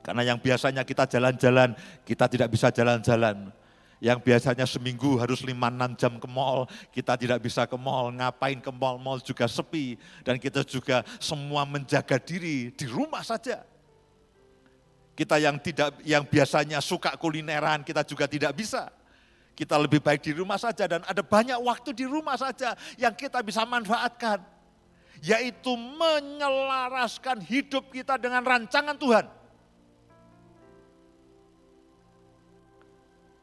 Karena 0.00 0.24
yang 0.24 0.40
biasanya 0.40 0.80
kita 0.80 1.04
jalan-jalan, 1.04 1.76
kita 2.08 2.24
tidak 2.28 2.48
bisa 2.48 2.72
jalan-jalan. 2.72 3.52
Yang 4.00 4.18
biasanya 4.24 4.64
seminggu 4.64 5.20
harus 5.20 5.44
5-6 5.44 6.00
jam 6.00 6.16
ke 6.16 6.24
mall, 6.24 6.64
kita 6.88 7.20
tidak 7.20 7.44
bisa 7.44 7.68
ke 7.68 7.76
mall, 7.76 8.08
ngapain 8.16 8.56
ke 8.56 8.72
mall, 8.72 8.96
mall 8.96 9.20
juga 9.20 9.44
sepi. 9.44 10.00
Dan 10.24 10.40
kita 10.40 10.64
juga 10.64 11.04
semua 11.20 11.68
menjaga 11.68 12.16
diri 12.16 12.72
di 12.72 12.86
rumah 12.88 13.20
saja. 13.20 13.60
Kita 15.12 15.36
yang 15.36 15.60
tidak 15.60 16.00
yang 16.00 16.24
biasanya 16.24 16.80
suka 16.80 17.12
kulineran, 17.20 17.84
kita 17.84 18.00
juga 18.08 18.24
tidak 18.24 18.56
bisa. 18.56 18.88
Kita 19.52 19.76
lebih 19.76 20.00
baik 20.00 20.24
di 20.24 20.32
rumah 20.32 20.56
saja 20.56 20.88
dan 20.88 21.04
ada 21.04 21.20
banyak 21.20 21.60
waktu 21.60 21.92
di 21.92 22.08
rumah 22.08 22.40
saja 22.40 22.72
yang 22.96 23.12
kita 23.12 23.44
bisa 23.44 23.68
manfaatkan. 23.68 24.40
Yaitu 25.20 25.76
menyelaraskan 25.76 27.44
hidup 27.44 27.92
kita 27.92 28.16
dengan 28.16 28.40
rancangan 28.40 28.96
Tuhan 28.96 29.39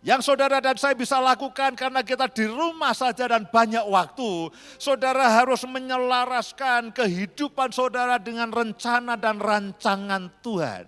Yang 0.08 0.32
saudara 0.32 0.64
dan 0.64 0.80
saya 0.80 0.96
bisa 0.96 1.20
lakukan 1.20 1.76
karena 1.76 2.00
kita 2.00 2.32
di 2.32 2.48
rumah 2.48 2.96
saja 2.96 3.28
dan 3.28 3.44
banyak 3.44 3.84
waktu. 3.92 4.48
Saudara 4.80 5.28
harus 5.28 5.68
menyelaraskan 5.68 6.96
kehidupan 6.96 7.76
saudara 7.76 8.16
dengan 8.16 8.48
rencana 8.48 9.20
dan 9.20 9.36
rancangan 9.36 10.32
Tuhan. 10.40 10.88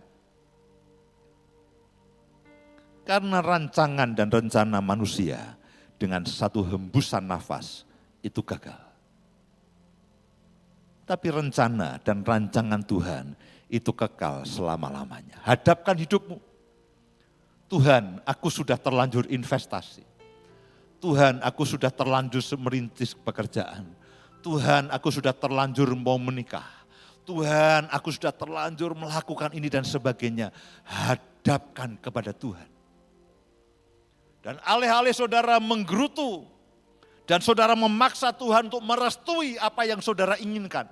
Karena 3.03 3.43
rancangan 3.43 4.15
dan 4.15 4.31
rencana 4.31 4.79
manusia 4.79 5.59
dengan 5.99 6.23
satu 6.23 6.63
hembusan 6.63 7.27
nafas 7.27 7.83
itu 8.23 8.39
gagal. 8.39 8.79
Tapi 11.03 11.27
rencana 11.27 11.99
dan 11.99 12.23
rancangan 12.23 12.87
Tuhan 12.87 13.35
itu 13.67 13.91
kekal 13.91 14.47
selama-lamanya. 14.47 15.43
Hadapkan 15.43 15.99
hidupmu 15.99 16.48
Tuhan, 17.69 18.17
aku 18.25 18.49
sudah 18.49 18.75
terlanjur 18.81 19.29
investasi. 19.29 20.01
Tuhan, 20.99 21.39
aku 21.45 21.63
sudah 21.63 21.93
terlanjur 21.93 22.41
merintis 22.57 23.13
pekerjaan. 23.13 23.85
Tuhan, 24.41 24.89
aku 24.89 25.13
sudah 25.13 25.31
terlanjur 25.31 25.93
mau 25.93 26.17
menikah. 26.17 26.65
Tuhan, 27.23 27.85
aku 27.93 28.09
sudah 28.09 28.33
terlanjur 28.33 28.97
melakukan 28.97 29.53
ini 29.53 29.69
dan 29.69 29.85
sebagainya. 29.85 30.49
Hadapkan 30.81 31.95
kepada 32.01 32.33
Tuhan. 32.33 32.67
Dan 34.41 34.57
alih-alih 34.65 35.13
saudara 35.13 35.61
menggerutu, 35.61 36.49
dan 37.29 37.45
saudara 37.45 37.77
memaksa 37.77 38.33
Tuhan 38.33 38.73
untuk 38.73 38.81
merestui 38.81 39.61
apa 39.61 39.85
yang 39.85 40.01
saudara 40.01 40.41
inginkan. 40.41 40.89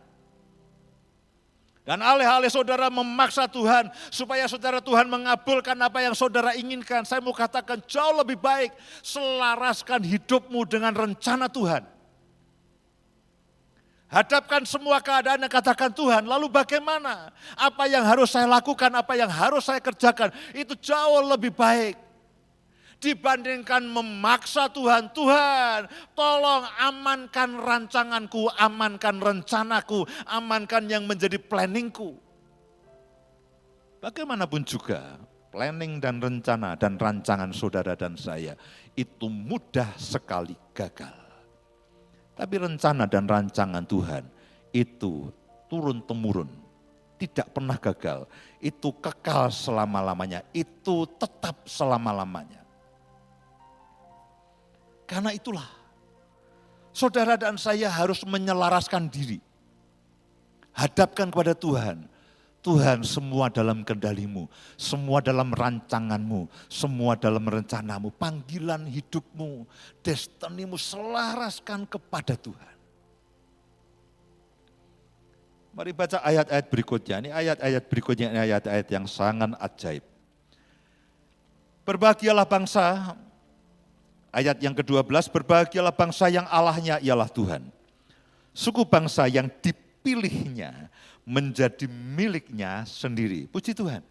Dan 1.88 2.04
alih-alih 2.04 2.52
saudara 2.52 2.92
memaksa 2.92 3.48
Tuhan 3.48 3.88
supaya 4.12 4.44
saudara 4.52 4.84
Tuhan 4.84 5.08
mengabulkan 5.08 5.80
apa 5.80 6.04
yang 6.04 6.12
saudara 6.12 6.52
inginkan. 6.52 7.08
Saya 7.08 7.24
mau 7.24 7.32
katakan 7.32 7.80
jauh 7.88 8.12
lebih 8.12 8.36
baik 8.36 8.76
selaraskan 9.00 10.04
hidupmu 10.04 10.68
dengan 10.68 10.92
rencana 10.92 11.48
Tuhan. 11.48 11.88
Hadapkan 14.12 14.68
semua 14.68 15.00
keadaan 15.00 15.40
yang 15.40 15.52
katakan 15.52 15.92
Tuhan, 15.92 16.28
lalu 16.28 16.52
bagaimana? 16.52 17.32
Apa 17.56 17.88
yang 17.88 18.04
harus 18.04 18.36
saya 18.36 18.48
lakukan, 18.48 18.92
apa 18.92 19.16
yang 19.16 19.32
harus 19.32 19.64
saya 19.64 19.80
kerjakan, 19.80 20.32
itu 20.56 20.76
jauh 20.80 21.24
lebih 21.24 21.56
baik 21.56 22.07
dibandingkan 22.98 23.86
memaksa 23.86 24.70
Tuhan. 24.70 25.10
Tuhan, 25.14 25.90
tolong 26.18 26.66
amankan 26.82 27.58
rancanganku, 27.58 28.50
amankan 28.58 29.18
rencanaku, 29.22 30.06
amankan 30.26 30.90
yang 30.90 31.06
menjadi 31.06 31.38
planningku. 31.38 32.18
Bagaimanapun 33.98 34.62
juga, 34.62 35.18
planning 35.50 35.98
dan 35.98 36.22
rencana 36.22 36.78
dan 36.78 37.02
rancangan 37.02 37.50
saudara 37.50 37.98
dan 37.98 38.14
saya 38.14 38.54
itu 38.94 39.26
mudah 39.26 39.98
sekali 39.98 40.54
gagal. 40.74 41.18
Tapi 42.38 42.56
rencana 42.62 43.10
dan 43.10 43.26
rancangan 43.26 43.82
Tuhan 43.90 44.22
itu 44.70 45.34
turun-temurun, 45.66 46.50
tidak 47.18 47.50
pernah 47.50 47.74
gagal. 47.82 48.30
Itu 48.62 48.94
kekal 48.94 49.50
selama-lamanya, 49.50 50.46
itu 50.54 51.10
tetap 51.18 51.66
selama-lamanya. 51.66 52.67
Karena 55.08 55.32
itulah, 55.32 55.66
saudara 56.92 57.40
dan 57.40 57.56
saya 57.56 57.88
harus 57.88 58.28
menyelaraskan 58.28 59.08
diri. 59.08 59.40
Hadapkan 60.76 61.32
kepada 61.32 61.56
Tuhan. 61.56 62.06
Tuhan 62.68 63.00
semua 63.08 63.48
dalam 63.48 63.80
kendalimu, 63.88 64.52
semua 64.76 65.24
dalam 65.24 65.56
rancanganmu, 65.56 66.52
semua 66.68 67.16
dalam 67.16 67.48
rencanamu, 67.48 68.12
panggilan 68.12 68.84
hidupmu, 68.84 69.64
destinimu 70.04 70.76
selaraskan 70.76 71.88
kepada 71.88 72.36
Tuhan. 72.36 72.76
Mari 75.72 75.96
baca 75.96 76.20
ayat-ayat 76.26 76.68
berikutnya. 76.68 77.16
Ini 77.24 77.30
ayat-ayat 77.32 77.84
berikutnya, 77.88 78.28
ini 78.36 78.40
ayat-ayat 78.52 78.88
yang 78.92 79.06
sangat 79.08 79.56
ajaib. 79.64 80.04
Berbahagialah 81.88 82.50
bangsa 82.50 83.16
Ayat 84.32 84.60
yang 84.60 84.76
ke-12, 84.76 85.32
berbahagialah 85.32 85.96
bangsa 85.96 86.28
yang 86.28 86.46
Allahnya 86.52 87.00
ialah 87.00 87.32
Tuhan. 87.32 87.68
Suku 88.52 88.84
bangsa 88.86 89.30
yang 89.30 89.48
dipilihnya 89.62 90.90
menjadi 91.28 91.86
miliknya 91.88 92.88
sendiri. 92.88 93.52
Puji 93.52 93.76
Tuhan. 93.76 94.02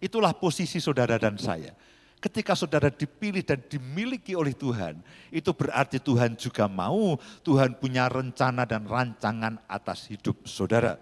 Itulah 0.00 0.32
posisi 0.32 0.80
saudara 0.80 1.20
dan 1.20 1.36
saya. 1.36 1.76
Ketika 2.20 2.52
saudara 2.52 2.92
dipilih 2.92 3.40
dan 3.40 3.60
dimiliki 3.64 4.36
oleh 4.36 4.52
Tuhan, 4.52 5.00
itu 5.32 5.52
berarti 5.56 5.96
Tuhan 5.96 6.36
juga 6.36 6.68
mau, 6.68 7.16
Tuhan 7.40 7.76
punya 7.80 8.12
rencana 8.12 8.68
dan 8.68 8.84
rancangan 8.84 9.56
atas 9.64 10.08
hidup 10.08 10.44
saudara. 10.44 11.00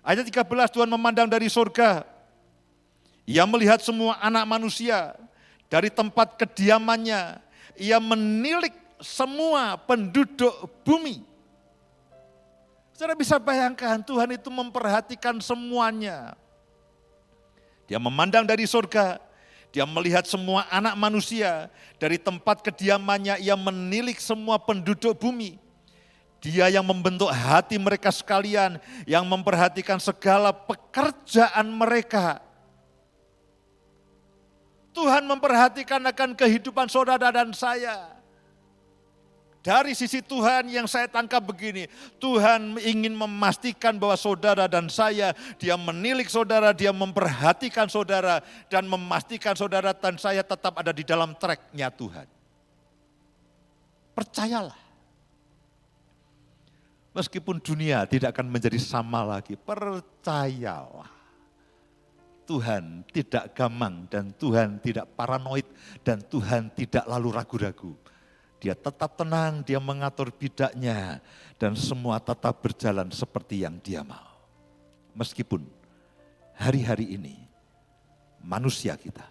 Ayat 0.00 0.24
13, 0.24 0.44
Tuhan 0.72 0.88
memandang 0.88 1.28
dari 1.28 1.48
surga, 1.52 2.04
ia 3.24 3.44
melihat 3.48 3.80
semua 3.80 4.20
anak 4.20 4.44
manusia, 4.44 5.16
dari 5.74 5.90
tempat 5.90 6.38
kediamannya, 6.38 7.42
ia 7.74 7.98
menilik 7.98 8.70
semua 9.02 9.74
penduduk 9.74 10.54
bumi. 10.86 11.26
Saudara 12.94 13.18
bisa 13.18 13.42
bayangkan 13.42 13.98
Tuhan 13.98 14.38
itu 14.38 14.46
memperhatikan 14.54 15.34
semuanya. 15.42 16.38
Dia 17.90 17.98
memandang 17.98 18.46
dari 18.46 18.70
surga, 18.70 19.18
Dia 19.74 19.82
melihat 19.82 20.22
semua 20.22 20.70
anak 20.70 20.94
manusia 20.94 21.66
dari 21.98 22.14
tempat 22.22 22.62
kediamannya 22.62 23.42
ia 23.42 23.58
menilik 23.58 24.22
semua 24.22 24.54
penduduk 24.54 25.18
bumi. 25.18 25.58
Dia 26.38 26.70
yang 26.70 26.86
membentuk 26.86 27.26
hati 27.34 27.74
mereka 27.82 28.14
sekalian, 28.14 28.78
yang 29.10 29.26
memperhatikan 29.26 29.98
segala 29.98 30.54
pekerjaan 30.54 31.66
mereka. 31.66 32.43
Tuhan 34.94 35.26
memperhatikan 35.26 36.00
akan 36.06 36.38
kehidupan 36.38 36.86
saudara 36.86 37.34
dan 37.34 37.50
saya. 37.50 38.14
Dari 39.64 39.96
sisi 39.96 40.20
Tuhan 40.20 40.68
yang 40.68 40.84
saya 40.84 41.08
tangkap 41.08 41.40
begini, 41.40 41.88
Tuhan 42.20 42.76
ingin 42.84 43.16
memastikan 43.16 43.96
bahwa 43.96 44.12
saudara 44.12 44.68
dan 44.68 44.92
saya, 44.92 45.32
dia 45.56 45.72
menilik 45.80 46.28
saudara, 46.28 46.76
dia 46.76 46.92
memperhatikan 46.92 47.88
saudara, 47.88 48.44
dan 48.68 48.84
memastikan 48.84 49.56
saudara 49.56 49.96
dan 49.96 50.20
saya 50.20 50.44
tetap 50.44 50.76
ada 50.76 50.92
di 50.92 51.00
dalam 51.00 51.32
tracknya 51.32 51.88
Tuhan. 51.88 52.28
Percayalah. 54.12 54.76
Meskipun 57.16 57.56
dunia 57.56 58.04
tidak 58.04 58.36
akan 58.36 58.52
menjadi 58.52 58.76
sama 58.76 59.24
lagi, 59.24 59.56
percayalah. 59.56 61.13
Tuhan 62.44 63.08
tidak 63.10 63.56
gamang 63.56 64.06
dan 64.06 64.30
Tuhan 64.36 64.78
tidak 64.84 65.16
paranoid 65.16 65.66
dan 66.04 66.20
Tuhan 66.20 66.70
tidak 66.76 67.04
lalu 67.08 67.28
ragu-ragu 67.32 67.92
dia 68.64 68.72
tetap 68.72 69.20
tenang, 69.20 69.60
dia 69.60 69.76
mengatur 69.76 70.32
bidaknya, 70.32 71.20
dan 71.60 71.76
semua 71.76 72.16
tetap 72.16 72.64
berjalan 72.64 73.12
seperti 73.12 73.60
yang 73.60 73.76
dia 73.76 74.00
mau. 74.00 74.40
Meskipun 75.12 75.68
hari-hari 76.56 77.12
ini 77.12 77.44
manusia 78.40 78.96
kita, 78.96 79.28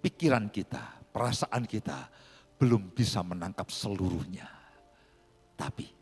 pikiran 0.00 0.48
kita, 0.48 1.04
perasaan 1.12 1.68
kita 1.68 2.08
belum 2.56 2.96
bisa 2.96 3.20
menangkap 3.20 3.68
seluruhnya. 3.68 4.48
Tapi 5.52 5.92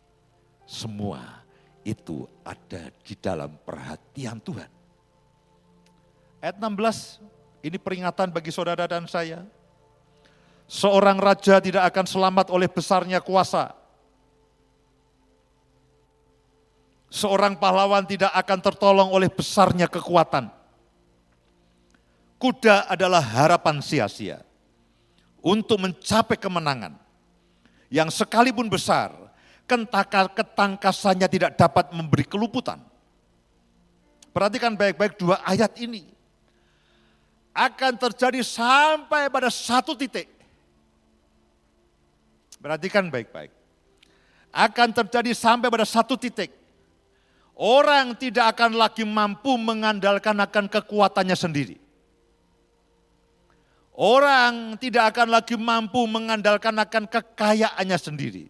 semua 0.62 1.42
itu 1.82 2.22
ada 2.46 2.94
di 3.02 3.18
dalam 3.18 3.58
perhatian 3.66 4.38
Tuhan. 4.38 4.77
Ayat 6.38 6.56
16, 6.62 7.18
ini 7.66 7.76
peringatan 7.82 8.30
bagi 8.30 8.54
saudara 8.54 8.86
dan 8.86 9.10
saya 9.10 9.42
Seorang 10.68 11.16
raja 11.16 11.64
tidak 11.64 11.88
akan 11.88 12.04
selamat 12.04 12.46
oleh 12.52 12.68
besarnya 12.68 13.24
kuasa. 13.24 13.72
Seorang 17.08 17.56
pahlawan 17.56 18.04
tidak 18.04 18.28
akan 18.36 18.58
tertolong 18.60 19.08
oleh 19.08 19.32
besarnya 19.32 19.88
kekuatan. 19.88 20.52
Kuda 22.36 22.84
adalah 22.84 23.24
harapan 23.24 23.80
sia-sia 23.80 24.44
untuk 25.40 25.80
mencapai 25.80 26.36
kemenangan 26.36 27.00
yang 27.88 28.12
sekalipun 28.12 28.68
besar, 28.68 29.16
ketangkasannya 29.64 31.32
tidak 31.32 31.56
dapat 31.56 31.88
memberi 31.96 32.28
keluputan. 32.28 32.76
Perhatikan 34.36 34.76
baik-baik 34.76 35.16
dua 35.16 35.40
ayat 35.48 35.72
ini. 35.80 36.17
Akan 37.58 37.98
terjadi 37.98 38.38
sampai 38.46 39.26
pada 39.26 39.50
satu 39.50 39.98
titik 39.98 40.38
Perhatikan 42.58 43.06
baik-baik. 43.06 43.54
Akan 44.50 44.90
terjadi 44.90 45.30
sampai 45.30 45.70
pada 45.70 45.86
satu 45.86 46.18
titik. 46.18 46.50
Orang 47.58 48.18
tidak 48.18 48.54
akan 48.54 48.74
lagi 48.78 49.02
mampu 49.02 49.54
mengandalkan 49.58 50.34
akan 50.38 50.66
kekuatannya 50.70 51.36
sendiri. 51.38 51.76
Orang 53.98 54.78
tidak 54.78 55.14
akan 55.14 55.34
lagi 55.34 55.58
mampu 55.58 56.06
mengandalkan 56.06 56.74
akan 56.78 57.10
kekayaannya 57.10 57.98
sendiri. 57.98 58.46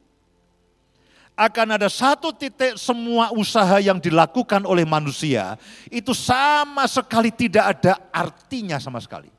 Akan 1.38 1.70
ada 1.70 1.87
satu 1.87 2.35
titik 2.35 2.74
semua 2.74 3.31
usaha 3.31 3.79
yang 3.79 4.03
dilakukan 4.03 4.66
oleh 4.66 4.83
manusia 4.83 5.55
itu 5.87 6.11
sama 6.11 6.83
sekali 6.90 7.31
tidak 7.31 7.79
ada 7.79 7.94
artinya 8.11 8.83
sama 8.83 8.98
sekali. 8.98 9.31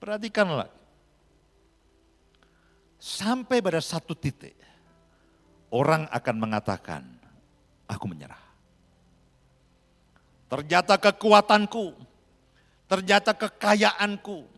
Perhatikanlah, 0.00 0.72
Sampai 3.04 3.60
pada 3.60 3.84
satu 3.84 4.16
titik, 4.16 4.56
orang 5.68 6.08
akan 6.08 6.36
mengatakan, 6.40 7.04
aku 7.84 8.08
menyerah. 8.08 8.40
Ternyata 10.48 10.96
kekuatanku, 10.96 11.92
ternyata 12.88 13.36
kekayaanku, 13.36 14.48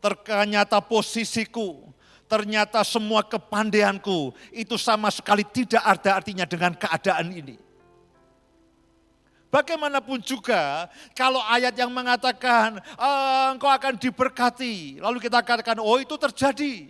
ternyata 0.00 0.80
posisiku, 0.80 1.92
ternyata 2.32 2.80
semua 2.80 3.20
kepandaianku, 3.20 4.32
itu 4.56 4.80
sama 4.80 5.12
sekali 5.12 5.44
tidak 5.44 5.84
ada 5.84 6.16
artinya 6.16 6.48
dengan 6.48 6.72
keadaan 6.72 7.28
ini. 7.28 7.60
Bagaimanapun 9.52 10.24
juga, 10.24 10.88
kalau 11.12 11.44
ayat 11.44 11.76
yang 11.76 11.92
mengatakan 11.92 12.80
oh, 12.96 13.52
engkau 13.52 13.68
akan 13.68 14.00
diberkati, 14.00 14.96
lalu 14.96 15.20
kita 15.20 15.44
katakan, 15.44 15.76
oh 15.76 16.00
itu 16.00 16.16
terjadi. 16.16 16.88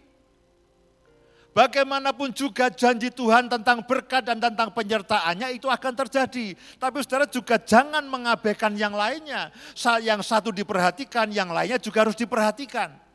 Bagaimanapun 1.53 2.31
juga 2.33 2.71
janji 2.71 3.11
Tuhan 3.11 3.51
tentang 3.51 3.83
berkat 3.83 4.25
dan 4.25 4.39
tentang 4.39 4.71
penyertaannya 4.73 5.59
itu 5.59 5.67
akan 5.69 5.93
terjadi. 6.07 6.57
Tapi 6.81 6.97
saudara 7.05 7.29
juga 7.29 7.61
jangan 7.61 8.01
mengabaikan 8.09 8.73
yang 8.73 8.97
lainnya. 8.97 9.53
Yang 10.01 10.33
satu 10.33 10.49
diperhatikan, 10.49 11.29
yang 11.29 11.53
lainnya 11.53 11.77
juga 11.77 12.09
harus 12.09 12.17
diperhatikan. 12.17 13.12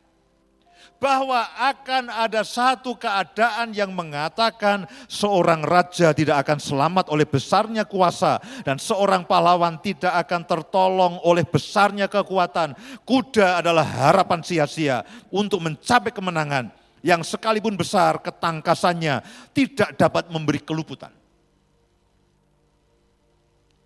Bahwa 0.96 1.44
akan 1.60 2.08
ada 2.08 2.40
satu 2.40 2.96
keadaan 2.96 3.76
yang 3.76 3.92
mengatakan 3.92 4.88
seorang 5.06 5.60
raja 5.60 6.16
tidak 6.16 6.42
akan 6.48 6.58
selamat 6.58 7.12
oleh 7.12 7.28
besarnya 7.28 7.84
kuasa. 7.84 8.40
Dan 8.64 8.80
seorang 8.80 9.28
pahlawan 9.28 9.76
tidak 9.84 10.16
akan 10.24 10.42
tertolong 10.48 11.14
oleh 11.20 11.44
besarnya 11.44 12.08
kekuatan. 12.08 12.72
Kuda 13.04 13.60
adalah 13.60 13.84
harapan 13.84 14.40
sia-sia 14.40 15.06
untuk 15.28 15.62
mencapai 15.62 16.10
kemenangan 16.10 16.72
yang 17.02 17.22
sekalipun 17.22 17.78
besar 17.78 18.18
ketangkasannya 18.18 19.22
tidak 19.54 19.94
dapat 19.94 20.30
memberi 20.34 20.58
keluputan. 20.62 21.14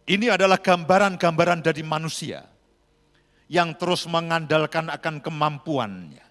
Ini 0.03 0.35
adalah 0.35 0.59
gambaran-gambaran 0.59 1.63
dari 1.63 1.87
manusia 1.87 2.43
yang 3.47 3.77
terus 3.79 4.09
mengandalkan 4.11 4.91
akan 4.91 5.23
kemampuannya, 5.23 6.25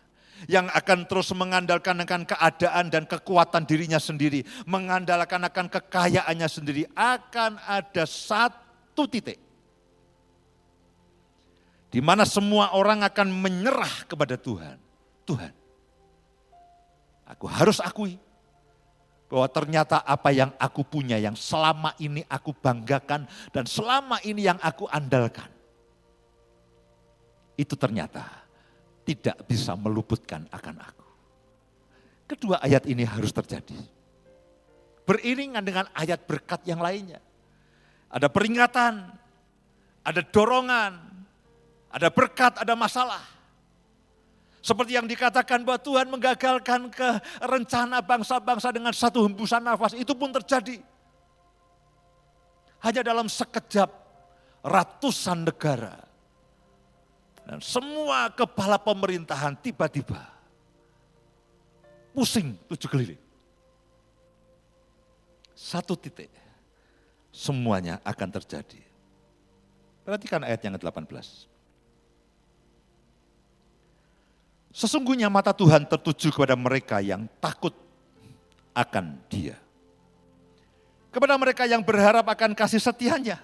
yang 0.46 0.70
akan 0.72 1.06
terus 1.10 1.30
mengandalkan 1.36 2.02
akan 2.02 2.24
keadaan 2.26 2.90
dan 2.90 3.04
kekuatan 3.06 3.66
dirinya 3.66 4.00
sendiri, 4.02 4.46
mengandalkan 4.66 5.44
akan 5.46 5.68
kekayaannya 5.70 6.50
sendiri, 6.50 6.84
akan 6.96 7.60
ada 7.68 8.06
satu 8.08 9.06
titik 9.10 9.38
di 11.92 12.00
mana 12.00 12.24
semua 12.24 12.72
orang 12.72 13.04
akan 13.04 13.28
menyerah 13.28 14.08
kepada 14.08 14.40
Tuhan. 14.40 14.80
Tuhan, 15.28 15.52
Aku 17.32 17.48
harus 17.48 17.80
akui 17.80 18.20
bahwa 19.32 19.48
ternyata 19.48 20.04
apa 20.04 20.36
yang 20.36 20.52
aku 20.60 20.84
punya, 20.84 21.16
yang 21.16 21.40
selama 21.40 21.96
ini 21.96 22.28
aku 22.28 22.52
banggakan 22.52 23.24
dan 23.56 23.64
selama 23.64 24.20
ini 24.28 24.52
yang 24.52 24.60
aku 24.60 24.84
andalkan, 24.92 25.48
itu 27.56 27.72
ternyata 27.80 28.41
tidak 29.06 29.44
bisa 29.50 29.74
meluputkan 29.74 30.46
akan 30.50 30.76
aku. 30.82 31.08
Kedua 32.32 32.64
ayat 32.64 32.88
ini 32.88 33.04
harus 33.04 33.36
terjadi. 33.36 33.76
Beriringan 35.04 35.66
dengan 35.66 35.90
ayat 35.92 36.24
berkat 36.24 36.64
yang 36.64 36.80
lainnya. 36.80 37.20
Ada 38.08 38.32
peringatan, 38.32 39.12
ada 40.06 40.22
dorongan, 40.24 40.94
ada 41.92 42.08
berkat, 42.08 42.56
ada 42.62 42.74
masalah. 42.78 43.24
Seperti 44.62 44.94
yang 44.94 45.10
dikatakan 45.10 45.66
bahwa 45.66 45.82
Tuhan 45.82 46.08
menggagalkan 46.08 46.94
ke 46.94 47.10
rencana 47.42 47.98
bangsa-bangsa 48.00 48.70
dengan 48.70 48.94
satu 48.94 49.26
hembusan 49.26 49.66
nafas, 49.66 49.98
itu 49.98 50.14
pun 50.14 50.30
terjadi. 50.30 50.78
Hanya 52.86 53.02
dalam 53.02 53.26
sekejap 53.26 53.90
ratusan 54.62 55.50
negara. 55.50 56.11
Dan 57.48 57.60
semua 57.60 58.30
kepala 58.32 58.78
pemerintahan 58.78 59.58
tiba-tiba 59.58 60.32
pusing 62.12 62.56
tujuh 62.68 62.90
keliling. 62.92 63.22
Satu 65.56 65.96
titik, 65.96 66.32
semuanya 67.32 68.02
akan 68.04 68.30
terjadi. 68.42 68.82
Perhatikan 70.02 70.42
ayat 70.42 70.60
yang 70.66 70.76
ke-18. 70.76 71.48
Sesungguhnya 74.72 75.28
mata 75.28 75.52
Tuhan 75.52 75.84
tertuju 75.86 76.32
kepada 76.32 76.56
mereka 76.56 77.04
yang 77.04 77.28
takut 77.44 77.76
akan 78.72 79.20
dia. 79.28 79.60
Kepada 81.12 81.36
mereka 81.36 81.68
yang 81.68 81.84
berharap 81.84 82.24
akan 82.24 82.56
kasih 82.56 82.80
setianya. 82.80 83.38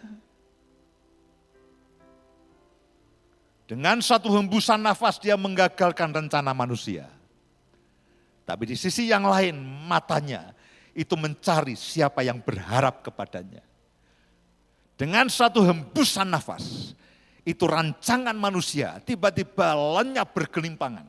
Dengan 3.68 4.00
satu 4.00 4.32
hembusan 4.32 4.80
nafas 4.80 5.20
dia 5.20 5.36
menggagalkan 5.36 6.16
rencana 6.16 6.56
manusia. 6.56 7.12
Tapi 8.48 8.64
di 8.64 8.80
sisi 8.80 9.12
yang 9.12 9.28
lain 9.28 9.60
matanya 9.60 10.56
itu 10.96 11.20
mencari 11.20 11.76
siapa 11.76 12.24
yang 12.24 12.40
berharap 12.40 13.04
kepadanya. 13.04 13.60
Dengan 14.96 15.28
satu 15.28 15.62
hembusan 15.68 16.32
nafas, 16.32 16.96
itu 17.44 17.64
rancangan 17.68 18.34
manusia 18.34 19.04
tiba-tiba 19.04 19.76
lenyap 19.76 20.32
bergelimpangan. 20.32 21.06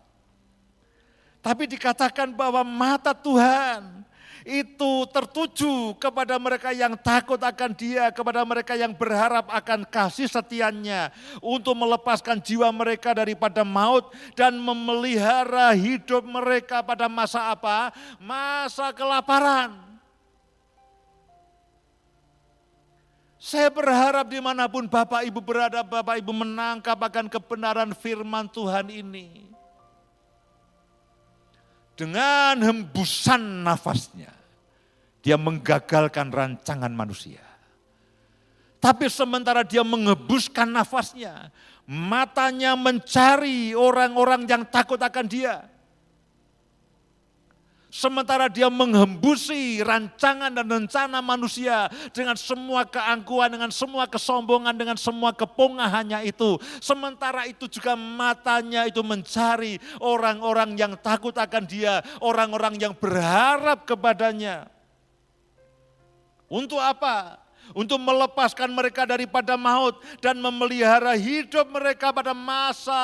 Tapi 1.38 1.70
dikatakan 1.70 2.34
bahwa 2.34 2.66
mata 2.66 3.14
Tuhan 3.14 4.02
itu 4.46 4.92
tertuju 5.10 5.96
kepada 5.98 6.38
mereka 6.38 6.70
yang 6.70 6.94
takut 6.98 7.38
akan 7.38 7.70
dia, 7.74 8.10
kepada 8.14 8.42
mereka 8.46 8.74
yang 8.78 8.94
berharap 8.94 9.50
akan 9.50 9.82
kasih 9.86 10.30
setianya 10.30 11.10
untuk 11.42 11.74
melepaskan 11.74 12.38
jiwa 12.38 12.70
mereka 12.70 13.14
daripada 13.14 13.66
maut 13.66 14.10
dan 14.38 14.54
memelihara 14.58 15.74
hidup 15.74 16.22
mereka 16.22 16.84
pada 16.84 17.10
masa 17.10 17.50
apa? 17.50 17.90
Masa 18.22 18.94
kelaparan. 18.94 19.88
Saya 23.38 23.70
berharap 23.70 24.26
di 24.26 24.42
mana 24.42 24.66
pun 24.66 24.90
Bapak 24.90 25.22
Ibu 25.22 25.38
berada, 25.38 25.86
Bapak 25.86 26.18
Ibu 26.18 26.34
menangkap 26.34 26.98
akan 26.98 27.30
kebenaran 27.30 27.94
firman 27.94 28.50
Tuhan 28.50 28.90
ini. 28.90 29.57
Dengan 31.98 32.62
hembusan 32.62 33.66
nafasnya, 33.66 34.30
dia 35.18 35.34
menggagalkan 35.34 36.30
rancangan 36.30 36.94
manusia. 36.94 37.42
Tapi 38.78 39.10
sementara 39.10 39.66
dia 39.66 39.82
mengebuskan 39.82 40.70
nafasnya, 40.70 41.50
matanya 41.82 42.78
mencari 42.78 43.74
orang-orang 43.74 44.46
yang 44.46 44.62
takut 44.70 45.02
akan 45.02 45.26
dia. 45.26 45.66
Sementara 47.88 48.52
dia 48.52 48.68
menghembusi 48.68 49.80
rancangan 49.80 50.52
dan 50.52 50.68
rencana 50.68 51.24
manusia 51.24 51.88
dengan 52.12 52.36
semua 52.36 52.84
keangkuhan, 52.84 53.48
dengan 53.48 53.72
semua 53.72 54.04
kesombongan, 54.04 54.76
dengan 54.76 55.00
semua 55.00 55.32
kepongahannya 55.32 56.28
itu. 56.28 56.60
Sementara 56.84 57.48
itu 57.48 57.64
juga 57.64 57.96
matanya 57.96 58.84
itu 58.84 59.00
mencari 59.00 59.80
orang-orang 60.04 60.76
yang 60.76 60.92
takut 61.00 61.32
akan 61.32 61.64
dia, 61.64 62.04
orang-orang 62.20 62.76
yang 62.76 62.92
berharap 62.92 63.88
kepadanya. 63.88 64.68
Untuk 66.44 66.84
apa? 66.84 67.40
Untuk 67.72 67.96
melepaskan 68.04 68.68
mereka 68.68 69.08
daripada 69.08 69.56
maut 69.56 69.96
dan 70.20 70.36
memelihara 70.36 71.16
hidup 71.16 71.64
mereka 71.72 72.12
pada 72.12 72.36
masa 72.36 73.00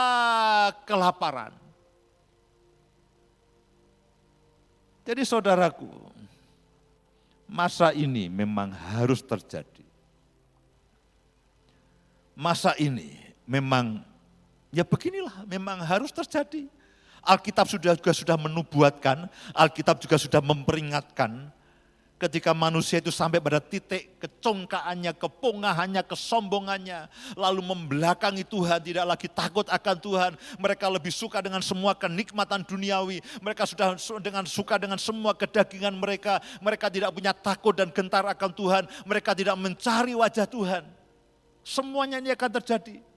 kelaparan. 0.85 1.64
Jadi 5.05 5.21
saudaraku, 5.23 5.89
masa 7.45 7.93
ini 7.93 8.33
memang 8.33 8.73
harus 8.73 9.21
terjadi. 9.21 9.85
Masa 12.35 12.75
ini 12.81 13.15
memang 13.47 14.03
ya 14.75 14.83
beginilah 14.83 15.45
memang 15.47 15.79
harus 15.85 16.11
terjadi. 16.11 16.67
Alkitab 17.25 17.69
sudah 17.69 17.97
juga 17.97 18.13
sudah 18.13 18.37
menubuatkan, 18.37 19.29
Alkitab 19.57 20.01
juga 20.01 20.17
sudah 20.21 20.45
memperingatkan 20.45 21.53
ketika 22.25 22.57
manusia 22.57 23.05
itu 23.05 23.13
sampai 23.13 23.37
pada 23.37 23.61
titik 23.61 24.17
kecongkaannya, 24.17 25.13
kepongahannya, 25.21 26.03
kesombongannya, 26.09 27.13
lalu 27.37 27.61
membelakangi 27.61 28.49
Tuhan, 28.49 28.81
tidak 28.81 29.05
lagi 29.05 29.29
takut 29.29 29.69
akan 29.69 29.97
Tuhan, 30.01 30.33
mereka 30.57 30.89
lebih 30.89 31.13
suka 31.13 31.45
dengan 31.45 31.61
semua 31.61 31.93
kenikmatan 31.93 32.65
duniawi, 32.65 33.21
mereka 33.45 33.69
sudah 33.69 33.97
dengan 34.25 34.49
suka 34.49 34.81
dengan 34.81 34.97
semua 34.97 35.37
kedagingan 35.37 35.93
mereka, 35.93 36.41
mereka 36.65 36.89
tidak 36.89 37.13
punya 37.13 37.37
takut 37.37 37.77
dan 37.77 37.93
gentar 37.93 38.25
akan 38.25 38.51
Tuhan, 38.57 38.83
mereka 39.05 39.37
tidak 39.37 39.57
mencari 39.61 40.17
wajah 40.17 40.49
Tuhan. 40.49 40.85
Semuanya 41.65 42.21
ini 42.21 42.33
akan 42.33 42.51
terjadi 42.61 43.14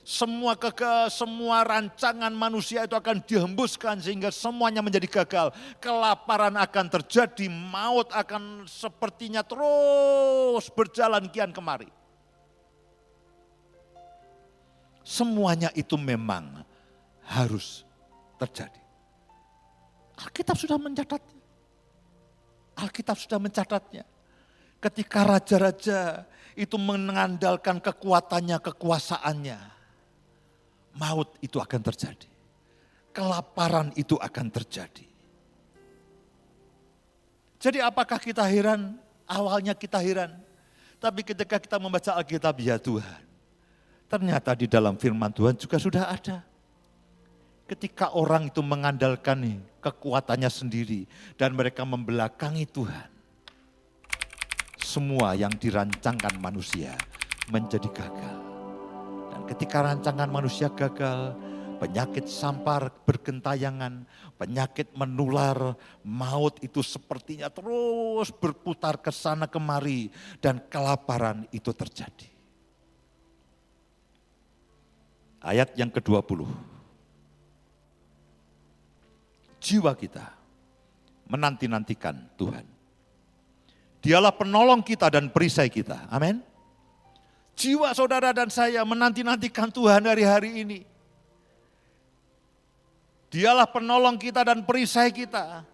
semua 0.00 0.56
keke, 0.56 1.12
semua 1.12 1.60
rancangan 1.60 2.32
manusia 2.32 2.88
itu 2.88 2.96
akan 2.96 3.20
dihembuskan 3.20 4.00
sehingga 4.00 4.32
semuanya 4.32 4.80
menjadi 4.80 5.04
gagal. 5.06 5.52
Kelaparan 5.76 6.56
akan 6.56 6.86
terjadi, 6.88 7.46
maut 7.52 8.08
akan 8.08 8.64
sepertinya 8.64 9.44
terus 9.44 10.72
berjalan 10.72 11.28
kian 11.28 11.52
kemari. 11.52 11.88
Semuanya 15.04 15.68
itu 15.76 16.00
memang 16.00 16.64
harus 17.28 17.84
terjadi. 18.40 18.80
Alkitab 20.16 20.56
sudah 20.56 20.80
mencatatnya. 20.80 21.40
Alkitab 22.80 23.16
sudah 23.20 23.38
mencatatnya. 23.40 24.04
Ketika 24.80 25.28
raja-raja 25.28 26.24
itu 26.56 26.80
mengandalkan 26.80 27.76
kekuatannya, 27.84 28.56
kekuasaannya 28.64 29.79
maut 30.94 31.36
itu 31.42 31.58
akan 31.62 31.80
terjadi. 31.82 32.28
Kelaparan 33.10 33.90
itu 33.98 34.14
akan 34.14 34.46
terjadi. 34.50 35.06
Jadi 37.60 37.78
apakah 37.84 38.16
kita 38.16 38.46
heran? 38.46 38.96
Awalnya 39.28 39.76
kita 39.76 40.00
heran. 40.00 40.32
Tapi 40.96 41.20
ketika 41.24 41.60
kita 41.60 41.76
membaca 41.76 42.16
Alkitab, 42.16 42.56
ya 42.60 42.80
Tuhan. 42.80 43.20
Ternyata 44.10 44.56
di 44.58 44.66
dalam 44.66 44.98
firman 44.98 45.30
Tuhan 45.30 45.54
juga 45.54 45.76
sudah 45.78 46.08
ada. 46.10 46.42
Ketika 47.68 48.10
orang 48.16 48.50
itu 48.50 48.58
mengandalkan 48.58 49.62
kekuatannya 49.78 50.50
sendiri 50.50 51.06
dan 51.38 51.54
mereka 51.54 51.86
membelakangi 51.86 52.66
Tuhan. 52.66 53.08
Semua 54.82 55.38
yang 55.38 55.54
dirancangkan 55.54 56.34
manusia 56.42 56.98
menjadi 57.46 57.86
gagal. 57.94 58.39
Ketika 59.50 59.82
rancangan 59.82 60.30
manusia 60.30 60.70
gagal, 60.70 61.34
penyakit 61.82 62.30
sampar 62.30 62.92
bergentayangan, 63.02 64.06
penyakit 64.38 64.94
menular, 64.94 65.74
maut 66.06 66.54
itu 66.62 66.84
sepertinya 66.86 67.50
terus 67.50 68.30
berputar 68.30 69.00
ke 69.02 69.10
sana 69.10 69.50
kemari 69.50 70.12
dan 70.38 70.62
kelaparan 70.70 71.50
itu 71.50 71.74
terjadi. 71.74 72.30
Ayat 75.42 75.74
yang 75.74 75.90
ke-20. 75.90 76.46
Jiwa 79.58 79.92
kita 79.96 80.30
menanti-nantikan 81.26 82.38
Tuhan. 82.38 82.66
Dialah 83.98 84.36
penolong 84.36 84.84
kita 84.84 85.10
dan 85.10 85.32
perisai 85.32 85.72
kita. 85.72 86.06
Amin. 86.06 86.49
Jiwa 87.60 87.92
saudara 87.92 88.32
dan 88.32 88.48
saya 88.48 88.80
menanti-nantikan 88.88 89.68
Tuhan 89.68 90.00
dari 90.08 90.24
hari 90.24 90.64
ini. 90.64 90.80
Dialah 93.28 93.68
penolong 93.68 94.16
kita 94.16 94.40
dan 94.40 94.64
perisai 94.64 95.12
kita. 95.12 95.68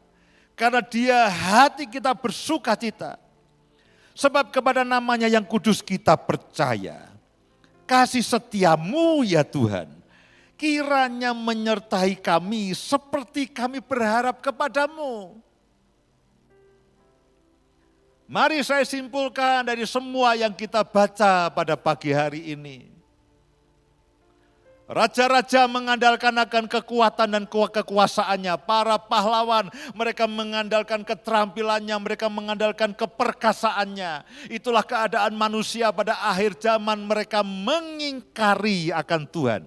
Karena 0.58 0.82
dia 0.82 1.30
hati 1.30 1.86
kita 1.86 2.10
bersuka 2.10 2.74
cita. 2.74 3.14
Sebab 4.18 4.50
kepada 4.50 4.82
namanya 4.82 5.30
yang 5.30 5.46
kudus 5.46 5.78
kita 5.78 6.18
percaya. 6.18 7.06
Kasih 7.86 8.26
setiamu 8.26 9.22
ya 9.22 9.46
Tuhan. 9.46 9.86
Kiranya 10.58 11.30
menyertai 11.36 12.18
kami 12.18 12.74
seperti 12.74 13.46
kami 13.46 13.78
berharap 13.78 14.42
kepadamu. 14.42 15.38
Mari 18.26 18.58
saya 18.66 18.82
simpulkan 18.82 19.62
dari 19.62 19.86
semua 19.86 20.34
yang 20.34 20.50
kita 20.50 20.82
baca 20.82 21.46
pada 21.46 21.78
pagi 21.78 22.10
hari 22.10 22.58
ini. 22.58 22.90
Raja-raja 24.86 25.66
mengandalkan 25.66 26.34
akan 26.34 26.70
kekuatan 26.70 27.26
dan 27.38 27.44
kekuasaannya. 27.50 28.54
Para 28.66 28.98
pahlawan 28.98 29.66
mereka 29.94 30.30
mengandalkan 30.30 31.02
keterampilannya, 31.02 31.94
mereka 31.98 32.26
mengandalkan 32.30 32.94
keperkasaannya. 32.94 34.26
Itulah 34.50 34.86
keadaan 34.86 35.34
manusia 35.34 35.90
pada 35.90 36.18
akhir 36.26 36.58
zaman 36.62 37.02
mereka 37.02 37.42
mengingkari 37.42 38.94
akan 38.94 39.22
Tuhan. 39.26 39.62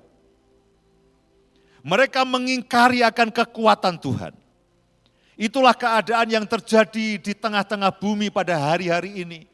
Mereka 1.84 2.28
mengingkari 2.28 3.04
akan 3.04 3.32
kekuatan 3.32 4.00
Tuhan. 4.00 4.49
Itulah 5.40 5.72
keadaan 5.72 6.28
yang 6.28 6.44
terjadi 6.44 7.16
di 7.16 7.32
tengah-tengah 7.32 7.96
bumi 7.96 8.28
pada 8.28 8.60
hari-hari 8.60 9.24
ini. 9.24 9.48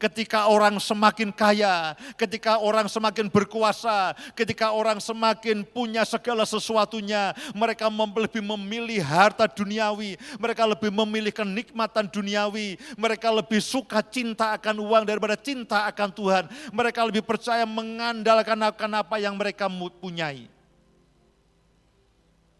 Ketika 0.00 0.48
orang 0.48 0.80
semakin 0.80 1.28
kaya, 1.28 1.92
ketika 2.16 2.60
orang 2.60 2.88
semakin 2.88 3.28
berkuasa, 3.28 4.16
ketika 4.32 4.72
orang 4.72 4.96
semakin 4.96 5.60
punya 5.60 6.08
segala 6.08 6.48
sesuatunya, 6.48 7.36
mereka 7.52 7.88
lebih 7.92 8.44
memilih 8.44 9.00
harta 9.04 9.44
duniawi, 9.44 10.16
mereka 10.40 10.68
lebih 10.68 10.88
memilih 10.88 11.32
kenikmatan 11.32 12.08
duniawi, 12.08 12.80
mereka 12.96 13.28
lebih 13.28 13.60
suka 13.60 14.00
cinta 14.04 14.56
akan 14.56 14.84
uang 14.84 15.04
daripada 15.04 15.36
cinta 15.36 15.84
akan 15.88 16.08
Tuhan. 16.12 16.44
Mereka 16.72 17.00
lebih 17.04 17.24
percaya 17.24 17.68
mengandalkan 17.68 18.56
akan 18.56 19.04
apa 19.04 19.16
yang 19.20 19.36
mereka 19.36 19.68
punyai. 20.00 20.55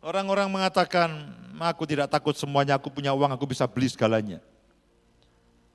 Orang-orang 0.04 0.48
mengatakan, 0.52 1.08
aku 1.56 1.88
tidak 1.88 2.12
takut 2.12 2.36
semuanya, 2.36 2.76
aku 2.76 2.92
punya 2.92 3.16
uang, 3.16 3.32
aku 3.32 3.48
bisa 3.48 3.64
beli 3.64 3.88
segalanya. 3.88 4.38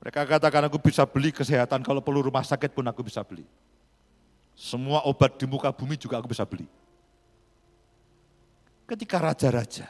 Mereka 0.02 0.26
katakan 0.26 0.66
aku 0.66 0.82
bisa 0.82 1.06
beli 1.06 1.30
kesehatan, 1.30 1.86
kalau 1.86 2.02
perlu 2.02 2.26
rumah 2.26 2.42
sakit 2.42 2.74
pun 2.74 2.86
aku 2.86 3.06
bisa 3.06 3.22
beli. 3.22 3.46
Semua 4.58 5.06
obat 5.06 5.38
di 5.38 5.46
muka 5.46 5.70
bumi 5.70 5.94
juga 5.94 6.18
aku 6.18 6.30
bisa 6.30 6.42
beli. 6.42 6.66
Ketika 8.86 9.22
raja-raja 9.22 9.88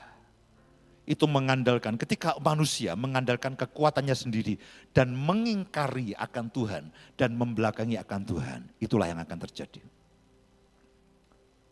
itu 1.03 1.27
mengandalkan, 1.27 1.99
ketika 1.99 2.39
manusia 2.39 2.95
mengandalkan 2.95 3.59
kekuatannya 3.59 4.15
sendiri 4.15 4.55
dan 4.95 5.11
mengingkari 5.11 6.15
akan 6.15 6.47
Tuhan 6.53 6.85
dan 7.19 7.35
membelakangi 7.35 7.99
akan 7.99 8.21
Tuhan, 8.23 8.61
itulah 8.79 9.11
yang 9.11 9.19
akan 9.19 9.39
terjadi. 9.49 9.83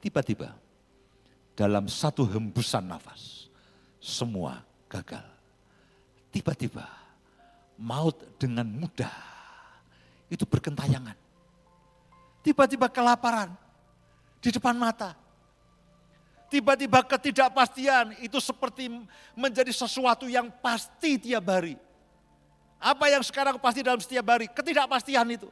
Tiba-tiba 0.00 0.56
dalam 1.54 1.86
satu 1.90 2.24
hembusan 2.24 2.86
nafas, 2.86 3.48
semua 4.00 4.64
gagal. 4.88 5.24
Tiba-tiba 6.30 6.86
maut 7.80 8.16
dengan 8.36 8.68
mudah. 8.68 9.12
Itu 10.30 10.46
berkentayangan. 10.46 11.16
Tiba-tiba 12.40 12.86
kelaparan 12.86 13.50
di 14.38 14.48
depan 14.52 14.76
mata. 14.76 15.16
Tiba-tiba 16.50 17.02
ketidakpastian 17.06 18.18
itu 18.22 18.38
seperti 18.42 18.90
menjadi 19.38 19.70
sesuatu 19.70 20.26
yang 20.26 20.50
pasti 20.58 21.18
tiap 21.18 21.46
hari. 21.46 21.78
Apa 22.80 23.12
yang 23.12 23.22
sekarang 23.22 23.60
pasti 23.60 23.84
dalam 23.84 24.00
setiap 24.00 24.24
hari? 24.34 24.50
Ketidakpastian 24.50 25.26
itu. 25.30 25.48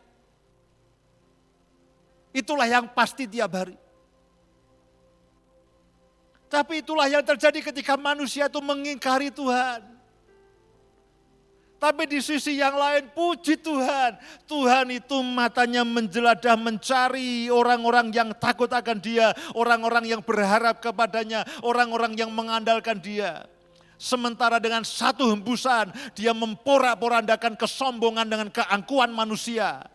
Itulah 2.35 2.67
yang 2.67 2.87
pasti 2.91 3.31
tiap 3.31 3.53
hari. 3.53 3.77
Tapi 6.49 6.81
itulah 6.81 7.05
yang 7.07 7.21
terjadi 7.21 7.61
ketika 7.61 7.95
manusia 8.01 8.49
itu 8.49 8.61
mengingkari 8.65 9.29
Tuhan. 9.29 9.85
Tapi 11.79 12.11
di 12.11 12.19
sisi 12.19 12.59
yang 12.59 12.75
lain 12.75 13.07
puji 13.15 13.55
Tuhan. 13.63 14.19
Tuhan 14.51 14.91
itu 14.91 15.23
matanya 15.23 15.87
menjeladah 15.87 16.59
mencari 16.59 17.47
orang-orang 17.55 18.11
yang 18.11 18.35
takut 18.35 18.67
akan 18.67 18.99
dia. 18.99 19.31
Orang-orang 19.55 20.11
yang 20.11 20.19
berharap 20.25 20.83
kepadanya. 20.83 21.47
Orang-orang 21.63 22.19
yang 22.19 22.35
mengandalkan 22.35 22.99
dia. 22.99 23.47
Sementara 23.95 24.59
dengan 24.59 24.83
satu 24.83 25.31
hembusan 25.31 25.95
dia 26.19 26.35
memporak-porandakan 26.35 27.55
kesombongan 27.55 28.27
dengan 28.27 28.49
keangkuhan 28.51 29.15
manusia. 29.15 29.87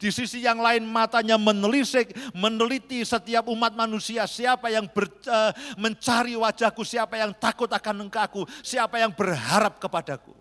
Di 0.00 0.08
sisi 0.08 0.40
yang 0.40 0.64
lain 0.64 0.88
matanya 0.88 1.36
menelisik, 1.36 2.16
meneliti 2.32 3.04
setiap 3.04 3.52
umat 3.52 3.76
manusia. 3.76 4.24
Siapa 4.24 4.72
yang 4.72 4.88
ber, 4.88 5.04
uh, 5.28 5.52
mencari 5.76 6.32
wajahku, 6.40 6.80
siapa 6.88 7.20
yang 7.20 7.36
takut 7.36 7.68
akan 7.68 8.08
engkau, 8.08 8.48
siapa 8.64 8.96
yang 8.96 9.12
berharap 9.12 9.76
kepadaku. 9.76 10.32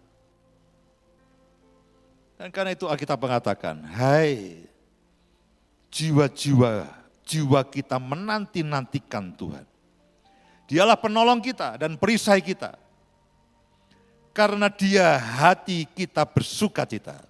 Dan 2.40 2.56
karena 2.56 2.72
itu 2.72 2.88
Alkitab 2.88 3.20
mengatakan, 3.20 3.84
hai 4.00 4.64
jiwa-jiwa, 5.92 6.88
jiwa 7.28 7.62
kita 7.68 8.00
menanti-nantikan 8.00 9.36
Tuhan. 9.36 9.68
Dialah 10.72 10.96
penolong 10.96 11.44
kita 11.44 11.76
dan 11.76 12.00
perisai 12.00 12.40
kita. 12.40 12.80
Karena 14.32 14.72
dia 14.72 15.20
hati 15.20 15.84
kita 15.84 16.24
bersuka 16.24 16.88
cita. 16.88 17.29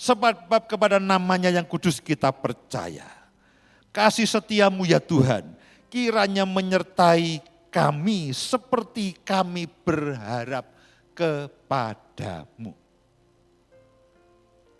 Sebab 0.00 0.64
kepada 0.64 0.96
namanya 0.96 1.52
yang 1.52 1.68
kudus 1.68 2.00
kita 2.00 2.32
percaya. 2.32 3.04
Kasih 3.92 4.24
setiamu 4.24 4.88
ya 4.88 4.96
Tuhan, 4.96 5.52
kiranya 5.92 6.48
menyertai 6.48 7.44
kami 7.68 8.32
seperti 8.32 9.12
kami 9.20 9.68
berharap 9.68 10.72
kepadamu. 11.12 12.72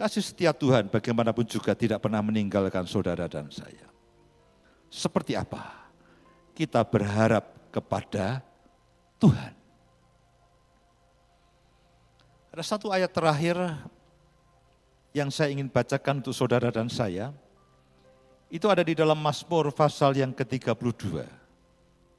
Kasih 0.00 0.24
setia 0.24 0.56
Tuhan 0.56 0.88
bagaimanapun 0.88 1.44
juga 1.44 1.76
tidak 1.76 2.00
pernah 2.00 2.24
meninggalkan 2.24 2.88
saudara 2.88 3.28
dan 3.28 3.52
saya. 3.52 3.92
Seperti 4.88 5.36
apa? 5.36 5.92
Kita 6.56 6.80
berharap 6.80 7.68
kepada 7.68 8.40
Tuhan. 9.20 9.52
Ada 12.56 12.64
satu 12.64 12.88
ayat 12.88 13.12
terakhir 13.12 13.60
yang 15.10 15.28
saya 15.30 15.50
ingin 15.50 15.66
bacakan 15.66 16.22
untuk 16.22 16.34
saudara 16.34 16.70
dan 16.70 16.86
saya. 16.86 17.34
Itu 18.50 18.66
ada 18.66 18.82
di 18.82 18.98
dalam 18.98 19.18
Mazmur 19.18 19.70
pasal 19.70 20.18
yang 20.18 20.34
ke-32. 20.34 21.22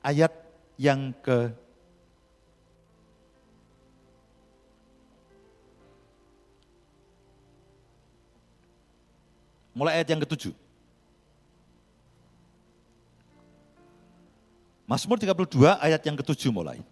Ayat 0.04 0.32
yang 0.80 1.12
ke 1.20 1.52
Mulai 9.72 10.04
ayat 10.04 10.12
yang 10.12 10.20
ketujuh. 10.28 10.52
Mazmur 14.84 15.16
32 15.16 15.80
ayat 15.80 16.02
yang 16.04 16.20
ketujuh 16.20 16.52
mulai. 16.52 16.84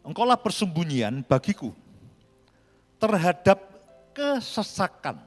Engkaulah 0.00 0.40
persembunyian 0.40 1.20
bagiku 1.20 1.76
terhadap 2.96 3.67
kesesakan. 4.18 5.22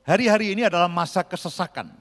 Hari-hari 0.00 0.56
ini 0.56 0.64
adalah 0.64 0.88
masa 0.88 1.20
kesesakan. 1.20 1.92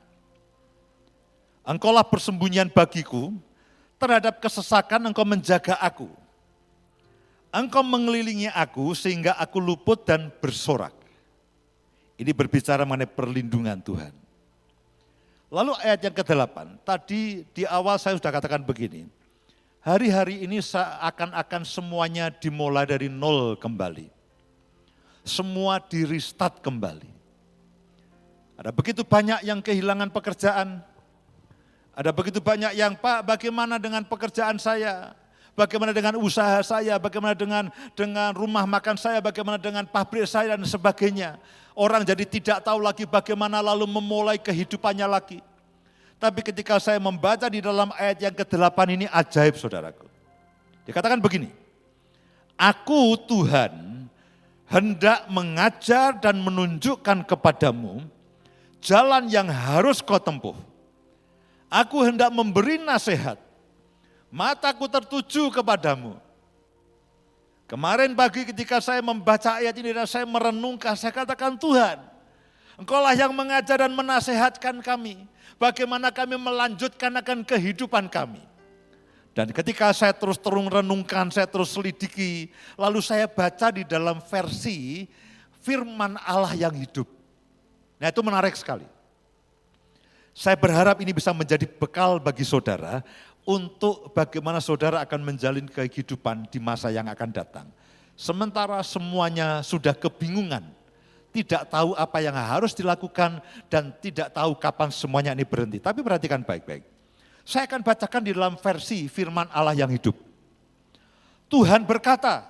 Engkaulah 1.68 2.08
persembunyian 2.08 2.72
bagiku 2.72 3.36
terhadap 4.00 4.40
kesesakan 4.40 5.12
engkau 5.12 5.28
menjaga 5.28 5.76
aku. 5.84 6.08
Engkau 7.52 7.84
mengelilingi 7.84 8.48
aku 8.56 8.96
sehingga 8.96 9.36
aku 9.36 9.60
luput 9.60 10.08
dan 10.08 10.32
bersorak. 10.40 10.96
Ini 12.16 12.32
berbicara 12.32 12.88
mengenai 12.88 13.12
perlindungan 13.12 13.84
Tuhan. 13.84 14.16
Lalu 15.50 15.74
ayat 15.82 16.00
yang 16.06 16.14
ke-8, 16.14 16.86
tadi 16.86 17.42
di 17.52 17.64
awal 17.66 17.98
saya 17.98 18.14
sudah 18.14 18.30
katakan 18.30 18.62
begini, 18.62 19.10
hari-hari 19.82 20.46
ini 20.46 20.62
seakan-akan 20.62 21.66
semuanya 21.66 22.30
dimulai 22.30 22.86
dari 22.86 23.10
nol 23.10 23.58
kembali. 23.58 24.19
Semua 25.24 25.78
di 25.84 26.06
restart 26.08 26.64
kembali. 26.64 27.10
Ada 28.60 28.76
begitu 28.76 29.08
banyak 29.08 29.46
yang 29.48 29.64
kehilangan 29.64 30.12
pekerjaan, 30.12 30.84
ada 32.00 32.16
begitu 32.16 32.40
banyak 32.40 32.80
yang, 32.80 32.96
Pak 32.96 33.28
bagaimana 33.28 33.76
dengan 33.76 34.08
pekerjaan 34.08 34.56
saya? 34.56 35.12
Bagaimana 35.52 35.92
dengan 35.92 36.16
usaha 36.16 36.64
saya? 36.64 36.96
Bagaimana 36.96 37.36
dengan 37.36 37.68
dengan 37.92 38.32
rumah 38.32 38.64
makan 38.64 38.96
saya? 38.96 39.20
Bagaimana 39.20 39.60
dengan 39.60 39.84
pabrik 39.84 40.24
saya 40.24 40.56
dan 40.56 40.64
sebagainya? 40.64 41.36
Orang 41.76 42.08
jadi 42.08 42.24
tidak 42.24 42.64
tahu 42.64 42.80
lagi 42.80 43.04
bagaimana 43.04 43.60
lalu 43.60 43.84
memulai 43.84 44.40
kehidupannya 44.40 45.04
lagi. 45.12 45.44
Tapi 46.16 46.40
ketika 46.40 46.80
saya 46.80 47.04
membaca 47.04 47.52
di 47.52 47.60
dalam 47.60 47.92
ayat 47.96 48.24
yang 48.24 48.36
ke-8 48.36 48.80
ini 48.96 49.06
ajaib 49.12 49.60
saudaraku. 49.60 50.08
Dikatakan 50.88 51.20
begini, 51.20 51.52
Aku 52.56 53.20
Tuhan 53.28 53.72
hendak 54.70 55.26
mengajar 55.28 56.16
dan 56.16 56.40
menunjukkan 56.40 57.26
kepadamu 57.26 58.06
jalan 58.80 59.28
yang 59.28 59.50
harus 59.50 60.00
kau 60.00 60.22
tempuh. 60.22 60.56
Aku 61.70 62.02
hendak 62.02 62.34
memberi 62.34 62.82
nasihat, 62.82 63.38
mataku 64.34 64.90
tertuju 64.90 65.54
kepadamu 65.54 66.18
Kemarin 67.70 68.18
pagi 68.18 68.50
ketika 68.50 68.82
saya 68.82 68.98
membaca 68.98 69.62
ayat 69.62 69.78
ini 69.78 69.94
dan 69.94 70.10
saya 70.10 70.26
merenungkan, 70.26 70.98
saya 70.98 71.14
katakan 71.14 71.54
Tuhan, 71.54 72.02
Engkaulah 72.82 73.14
yang 73.14 73.30
mengajar 73.30 73.86
dan 73.86 73.94
menasehatkan 73.94 74.82
kami. 74.82 75.30
Bagaimana 75.62 76.10
kami 76.10 76.34
melanjutkan 76.34 77.14
akan 77.22 77.46
kehidupan 77.46 78.10
kami. 78.10 78.42
Dan 79.40 79.56
ketika 79.56 79.96
saya 79.96 80.12
terus 80.12 80.36
terung 80.36 80.68
renungkan, 80.68 81.32
saya 81.32 81.48
terus 81.48 81.72
selidiki, 81.72 82.52
lalu 82.76 83.00
saya 83.00 83.24
baca 83.24 83.72
di 83.72 83.88
dalam 83.88 84.20
versi 84.20 85.08
firman 85.64 86.20
Allah 86.28 86.52
yang 86.60 86.76
hidup. 86.76 87.08
Nah 88.04 88.12
itu 88.12 88.20
menarik 88.20 88.52
sekali. 88.60 88.84
Saya 90.36 90.60
berharap 90.60 91.00
ini 91.00 91.16
bisa 91.16 91.32
menjadi 91.32 91.64
bekal 91.64 92.20
bagi 92.20 92.44
saudara 92.44 93.00
untuk 93.48 94.12
bagaimana 94.12 94.60
saudara 94.60 95.00
akan 95.08 95.32
menjalin 95.32 95.72
kehidupan 95.72 96.52
di 96.52 96.60
masa 96.60 96.92
yang 96.92 97.08
akan 97.08 97.32
datang. 97.32 97.68
Sementara 98.20 98.84
semuanya 98.84 99.64
sudah 99.64 99.96
kebingungan, 99.96 100.68
tidak 101.32 101.64
tahu 101.72 101.96
apa 101.96 102.20
yang 102.20 102.36
harus 102.36 102.76
dilakukan, 102.76 103.40
dan 103.72 103.96
tidak 104.04 104.36
tahu 104.36 104.52
kapan 104.60 104.92
semuanya 104.92 105.32
ini 105.32 105.48
berhenti. 105.48 105.80
Tapi 105.80 106.04
perhatikan 106.04 106.44
baik-baik. 106.44 106.99
Saya 107.50 107.66
akan 107.66 107.82
bacakan 107.82 108.22
di 108.22 108.32
dalam 108.38 108.54
versi 108.62 109.10
firman 109.10 109.50
Allah 109.50 109.74
yang 109.74 109.90
hidup. 109.90 110.14
Tuhan 111.50 111.82
berkata, 111.82 112.46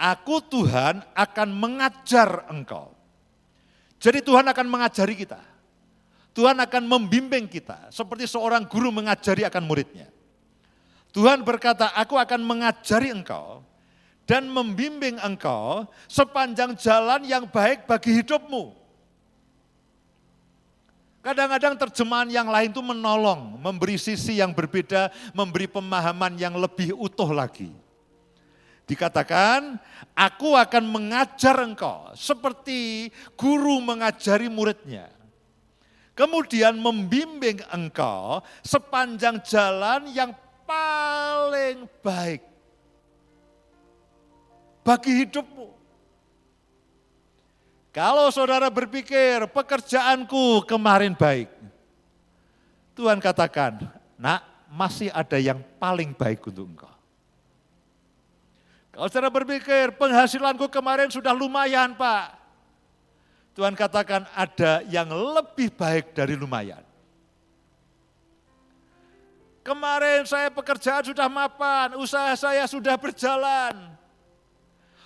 Aku 0.00 0.40
Tuhan 0.40 1.04
akan 1.12 1.48
mengajar 1.52 2.48
engkau. 2.48 2.96
Jadi 4.00 4.24
Tuhan 4.24 4.48
akan 4.48 4.66
mengajari 4.72 5.12
kita. 5.20 5.36
Tuhan 6.32 6.56
akan 6.64 6.82
membimbing 6.88 7.44
kita. 7.44 7.92
Seperti 7.92 8.24
seorang 8.24 8.64
guru 8.64 8.88
mengajari 8.88 9.44
akan 9.44 9.62
muridnya. 9.68 10.08
Tuhan 11.14 11.46
berkata, 11.46 11.94
aku 11.94 12.18
akan 12.18 12.42
mengajari 12.42 13.14
engkau 13.14 13.62
dan 14.26 14.50
membimbing 14.50 15.14
engkau 15.22 15.86
sepanjang 16.10 16.74
jalan 16.74 17.22
yang 17.22 17.46
baik 17.46 17.86
bagi 17.86 18.18
hidupmu. 18.18 18.83
Kadang-kadang 21.24 21.80
terjemahan 21.80 22.28
yang 22.28 22.52
lain 22.52 22.68
itu 22.68 22.84
menolong, 22.84 23.56
memberi 23.56 23.96
sisi 23.96 24.44
yang 24.44 24.52
berbeda, 24.52 25.08
memberi 25.32 25.64
pemahaman 25.64 26.36
yang 26.36 26.52
lebih 26.60 26.92
utuh 26.92 27.32
lagi. 27.32 27.72
Dikatakan, 28.84 29.80
aku 30.12 30.52
akan 30.52 30.84
mengajar 30.84 31.56
engkau 31.64 32.12
seperti 32.12 33.08
guru 33.40 33.80
mengajari 33.80 34.52
muridnya. 34.52 35.08
Kemudian 36.12 36.76
membimbing 36.76 37.64
engkau 37.72 38.44
sepanjang 38.60 39.40
jalan 39.48 40.12
yang 40.12 40.36
paling 40.68 41.88
baik 42.04 42.44
bagi 44.84 45.24
hidupmu. 45.24 45.73
Kalau 47.94 48.26
saudara 48.34 48.66
berpikir 48.74 49.46
pekerjaanku 49.54 50.66
kemarin 50.66 51.14
baik, 51.14 51.46
Tuhan 52.98 53.22
katakan, 53.22 53.86
nak 54.18 54.42
masih 54.66 55.14
ada 55.14 55.38
yang 55.38 55.62
paling 55.78 56.10
baik 56.10 56.42
untuk 56.42 56.74
engkau. 56.74 56.90
Kalau 58.90 59.06
saudara 59.06 59.30
berpikir 59.30 59.94
penghasilanku 59.94 60.66
kemarin 60.74 61.06
sudah 61.06 61.30
lumayan 61.30 61.94
pak, 61.94 62.34
Tuhan 63.54 63.78
katakan 63.78 64.26
ada 64.34 64.82
yang 64.90 65.06
lebih 65.14 65.70
baik 65.70 66.18
dari 66.18 66.34
lumayan. 66.34 66.82
Kemarin 69.62 70.26
saya 70.26 70.50
pekerjaan 70.50 71.06
sudah 71.06 71.30
mapan, 71.30 71.94
usaha 71.94 72.34
saya 72.34 72.66
sudah 72.66 72.98
berjalan. 72.98 73.94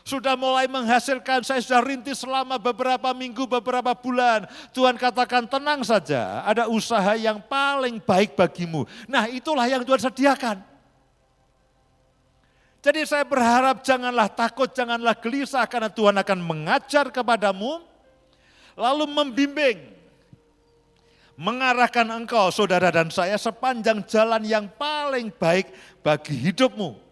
Sudah 0.09 0.41
mulai 0.41 0.65
menghasilkan, 0.65 1.45
saya 1.45 1.61
sudah 1.61 1.85
rintis 1.85 2.25
selama 2.25 2.57
beberapa 2.57 3.13
minggu, 3.13 3.45
beberapa 3.45 3.93
bulan. 3.93 4.49
Tuhan 4.73 4.97
katakan 4.97 5.45
tenang 5.45 5.85
saja, 5.85 6.41
ada 6.49 6.65
usaha 6.65 7.13
yang 7.13 7.45
paling 7.45 8.01
baik 8.01 8.33
bagimu. 8.33 8.89
Nah 9.05 9.29
itulah 9.29 9.69
yang 9.69 9.85
Tuhan 9.85 10.01
sediakan. 10.01 10.65
Jadi 12.81 13.05
saya 13.05 13.21
berharap 13.29 13.85
janganlah 13.85 14.33
takut, 14.33 14.73
janganlah 14.73 15.13
gelisah 15.13 15.69
karena 15.69 15.93
Tuhan 15.93 16.17
akan 16.17 16.39
mengajar 16.41 17.13
kepadamu, 17.13 17.85
lalu 18.81 19.05
membimbing 19.13 19.93
mengarahkan 21.37 22.09
engkau, 22.17 22.49
saudara 22.49 22.89
dan 22.89 23.13
saya, 23.13 23.37
sepanjang 23.37 24.01
jalan 24.09 24.41
yang 24.41 24.73
paling 24.73 25.29
baik 25.37 25.69
bagi 26.01 26.33
hidupmu. 26.49 27.08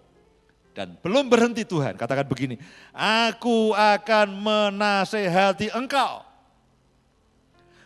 Dan 0.76 0.92
belum 1.00 1.32
berhenti 1.32 1.64
Tuhan, 1.64 1.96
katakan 1.96 2.28
begini, 2.28 2.60
aku 2.92 3.72
akan 3.72 4.28
menasehati 4.28 5.72
engkau. 5.72 6.20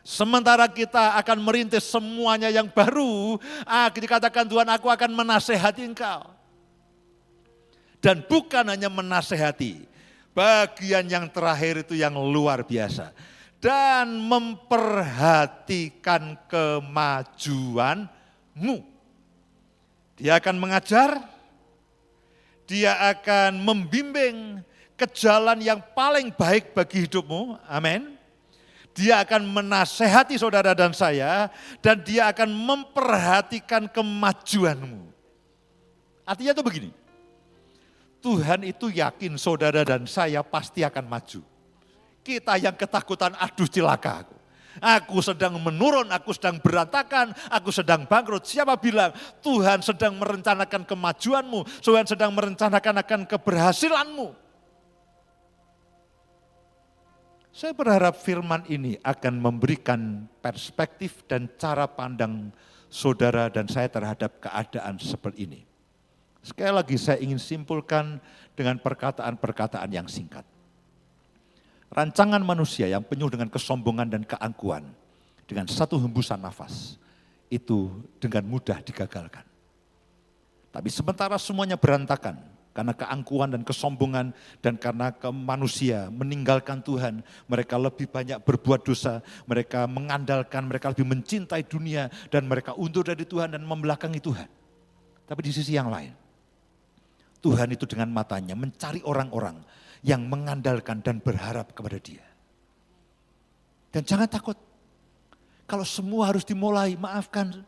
Sementara 0.03 0.67
kita 0.67 1.15
akan 1.23 1.39
merintis 1.39 1.87
semuanya 1.87 2.51
yang 2.51 2.67
baru, 2.67 3.39
dikatakan 3.95 4.43
Tuhan 4.43 4.67
aku 4.67 4.91
akan 4.91 5.15
menasehati 5.15 5.87
engkau. 5.87 6.35
Dan 8.03 8.27
bukan 8.27 8.67
hanya 8.67 8.91
menasehati, 8.91 9.87
bagian 10.35 11.07
yang 11.07 11.31
terakhir 11.31 11.87
itu 11.87 11.95
yang 11.95 12.19
luar 12.19 12.67
biasa 12.67 13.15
dan 13.63 14.19
memperhatikan 14.19 16.43
kemajuanmu. 16.51 18.11
Dia 20.19 20.43
akan 20.43 20.59
mengajar, 20.59 21.30
dia 22.71 22.95
akan 23.11 23.59
membimbing 23.59 24.63
ke 24.95 25.03
jalan 25.11 25.59
yang 25.59 25.83
paling 25.91 26.31
baik 26.31 26.71
bagi 26.71 27.03
hidupmu. 27.03 27.59
Amin. 27.67 28.15
Dia 28.95 29.27
akan 29.27 29.43
menasehati 29.43 30.39
saudara 30.39 30.71
dan 30.71 30.95
saya, 30.95 31.51
dan 31.83 31.99
dia 31.99 32.31
akan 32.31 32.47
memperhatikan 32.47 33.91
kemajuanmu. 33.91 35.11
Artinya 36.23 36.55
itu 36.55 36.63
begini, 36.63 36.91
Tuhan 38.23 38.63
itu 38.63 38.87
yakin 38.87 39.35
saudara 39.35 39.83
dan 39.83 40.07
saya 40.07 40.47
pasti 40.47 40.87
akan 40.87 41.11
maju. 41.11 41.43
Kita 42.23 42.55
yang 42.55 42.77
ketakutan, 42.79 43.35
aduh 43.35 43.67
cilaka 43.67 44.27
aku. 44.27 44.40
Aku 44.79 45.19
sedang 45.19 45.59
menurun, 45.59 46.15
aku 46.15 46.31
sedang 46.31 46.63
berantakan, 46.63 47.35
aku 47.51 47.75
sedang 47.75 48.07
bangkrut. 48.07 48.47
Siapa 48.47 48.79
bilang 48.79 49.11
Tuhan 49.43 49.83
sedang 49.83 50.15
merencanakan 50.15 50.87
kemajuanmu, 50.87 51.83
Tuhan 51.83 52.07
sedang 52.07 52.31
merencanakan 52.31 53.03
akan 53.03 53.21
keberhasilanmu. 53.27 54.31
Saya 57.51 57.75
berharap 57.75 58.15
firman 58.15 58.63
ini 58.71 58.95
akan 59.03 59.43
memberikan 59.43 60.31
perspektif 60.39 61.27
dan 61.27 61.51
cara 61.59 61.91
pandang 61.91 62.55
saudara 62.87 63.51
dan 63.51 63.67
saya 63.67 63.91
terhadap 63.91 64.39
keadaan 64.39 65.03
seperti 65.03 65.51
ini. 65.51 65.61
Sekali 66.47 66.73
lagi 66.73 66.95
saya 66.95 67.19
ingin 67.19 67.43
simpulkan 67.43 68.23
dengan 68.55 68.79
perkataan-perkataan 68.79 69.91
yang 69.93 70.07
singkat 70.07 70.47
rancangan 71.91 72.41
manusia 72.41 72.87
yang 72.87 73.03
penuh 73.03 73.27
dengan 73.29 73.51
kesombongan 73.51 74.07
dan 74.07 74.23
keangkuhan, 74.23 74.87
dengan 75.45 75.67
satu 75.67 75.99
hembusan 75.99 76.39
nafas, 76.39 76.97
itu 77.51 77.91
dengan 78.23 78.47
mudah 78.47 78.79
digagalkan. 78.81 79.43
Tapi 80.71 80.87
sementara 80.87 81.35
semuanya 81.35 81.75
berantakan, 81.75 82.39
karena 82.71 82.95
keangkuhan 82.95 83.51
dan 83.51 83.63
kesombongan 83.67 84.31
dan 84.63 84.79
karena 84.79 85.11
ke 85.11 85.27
manusia 85.35 86.07
meninggalkan 86.15 86.79
Tuhan, 86.79 87.27
mereka 87.51 87.75
lebih 87.75 88.07
banyak 88.07 88.39
berbuat 88.47 88.87
dosa, 88.87 89.19
mereka 89.51 89.91
mengandalkan, 89.91 90.71
mereka 90.71 90.95
lebih 90.95 91.11
mencintai 91.11 91.67
dunia 91.67 92.07
dan 92.31 92.47
mereka 92.47 92.79
undur 92.79 93.03
dari 93.03 93.27
Tuhan 93.27 93.59
dan 93.59 93.67
membelakangi 93.67 94.23
Tuhan. 94.23 94.47
Tapi 95.27 95.41
di 95.43 95.51
sisi 95.51 95.75
yang 95.75 95.91
lain, 95.91 96.15
Tuhan 97.43 97.75
itu 97.75 97.83
dengan 97.91 98.15
matanya 98.15 98.55
mencari 98.55 99.03
orang-orang 99.03 99.59
yang 100.01 100.25
mengandalkan 100.29 101.05
dan 101.05 101.21
berharap 101.21 101.77
kepada 101.77 102.01
dia. 102.01 102.25
Dan 103.91 104.07
jangan 104.07 104.31
takut. 104.31 104.57
Kalau 105.67 105.87
semua 105.87 106.31
harus 106.31 106.43
dimulai, 106.43 106.97
maafkan. 106.99 107.63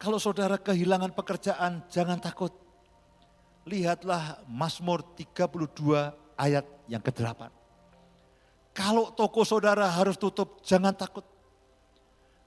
Kalau 0.00 0.16
saudara 0.16 0.56
kehilangan 0.56 1.12
pekerjaan, 1.12 1.84
jangan 1.92 2.16
takut. 2.16 2.52
Lihatlah 3.68 4.40
Mazmur 4.48 5.04
32 5.16 6.16
ayat 6.40 6.64
yang 6.88 7.04
ke-8. 7.04 7.52
Kalau 8.72 9.12
toko 9.12 9.44
saudara 9.44 9.84
harus 9.84 10.16
tutup, 10.16 10.64
jangan 10.64 10.96
takut. 10.96 11.26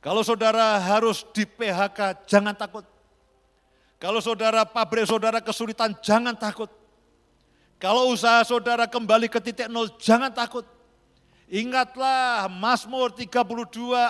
Kalau 0.01 0.25
saudara 0.25 0.81
harus 0.81 1.21
di 1.31 1.45
PHK, 1.45 2.25
jangan 2.25 2.57
takut. 2.57 2.83
Kalau 4.01 4.19
saudara 4.19 4.67
pabrik 4.67 5.07
saudara 5.07 5.39
kesulitan, 5.39 5.95
jangan 6.03 6.35
takut. 6.35 6.67
Kalau 7.83 8.15
usaha 8.15 8.39
saudara 8.47 8.87
kembali 8.87 9.27
ke 9.27 9.43
titik 9.43 9.67
nol, 9.67 9.91
jangan 9.99 10.31
takut. 10.31 10.63
Ingatlah 11.51 12.47
Mazmur 12.47 13.11
32 13.11 13.35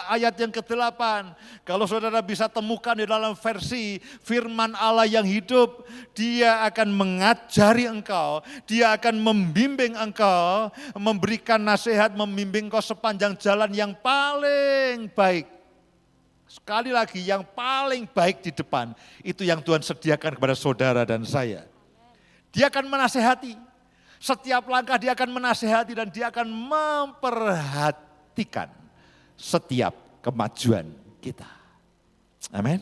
ayat 0.05 0.37
yang 0.37 0.53
ke-8. 0.53 1.33
Kalau 1.65 1.89
saudara 1.89 2.21
bisa 2.21 2.45
temukan 2.45 2.93
di 2.93 3.09
dalam 3.09 3.33
versi 3.33 3.97
firman 4.21 4.77
Allah 4.77 5.09
yang 5.09 5.25
hidup, 5.25 5.89
dia 6.13 6.61
akan 6.69 6.93
mengajari 6.93 7.89
engkau, 7.89 8.45
dia 8.69 8.93
akan 8.93 9.17
membimbing 9.17 9.97
engkau, 9.97 10.69
memberikan 10.93 11.57
nasihat, 11.57 12.13
membimbing 12.13 12.69
engkau 12.69 12.85
sepanjang 12.85 13.33
jalan 13.41 13.73
yang 13.73 13.97
paling 13.97 15.09
baik. 15.17 15.49
Sekali 16.45 16.93
lagi 16.93 17.25
yang 17.25 17.41
paling 17.41 18.05
baik 18.05 18.45
di 18.45 18.53
depan, 18.53 18.93
itu 19.25 19.41
yang 19.41 19.65
Tuhan 19.65 19.81
sediakan 19.81 20.37
kepada 20.37 20.53
saudara 20.53 21.01
dan 21.01 21.25
saya. 21.25 21.72
Dia 22.53 22.69
akan 22.69 22.85
menasehati. 22.85 23.57
Setiap 24.21 24.69
langkah 24.71 24.95
dia 24.95 25.11
akan 25.17 25.35
menasehati 25.35 25.97
dan 25.97 26.07
dia 26.07 26.31
akan 26.31 26.47
memperhatikan 26.47 28.71
setiap 29.35 29.91
kemajuan 30.23 30.87
kita. 31.19 31.43
Amin. 32.55 32.79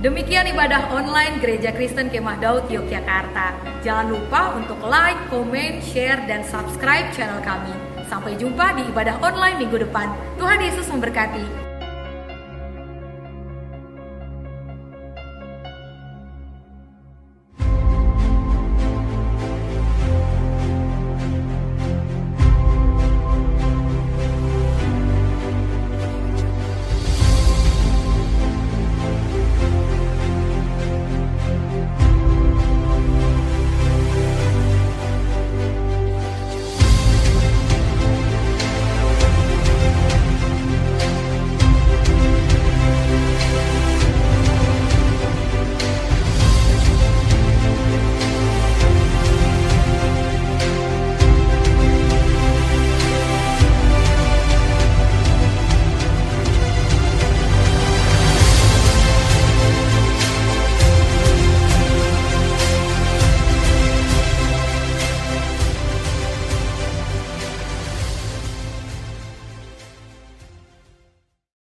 Demikian 0.00 0.48
ibadah 0.48 0.88
online 0.96 1.44
Gereja 1.44 1.76
Kristen 1.76 2.08
Kemah 2.08 2.40
Daud 2.40 2.72
Yogyakarta. 2.72 3.52
Jangan 3.84 4.08
lupa 4.08 4.56
untuk 4.56 4.80
like, 4.80 5.20
comment, 5.28 5.76
share, 5.84 6.24
dan 6.24 6.40
subscribe 6.40 7.12
channel 7.12 7.44
kami. 7.44 7.76
Sampai 8.08 8.32
jumpa 8.40 8.80
di 8.80 8.88
ibadah 8.88 9.20
online 9.20 9.60
minggu 9.60 9.76
depan. 9.76 10.08
Tuhan 10.40 10.64
Yesus 10.64 10.88
memberkati. 10.88 11.69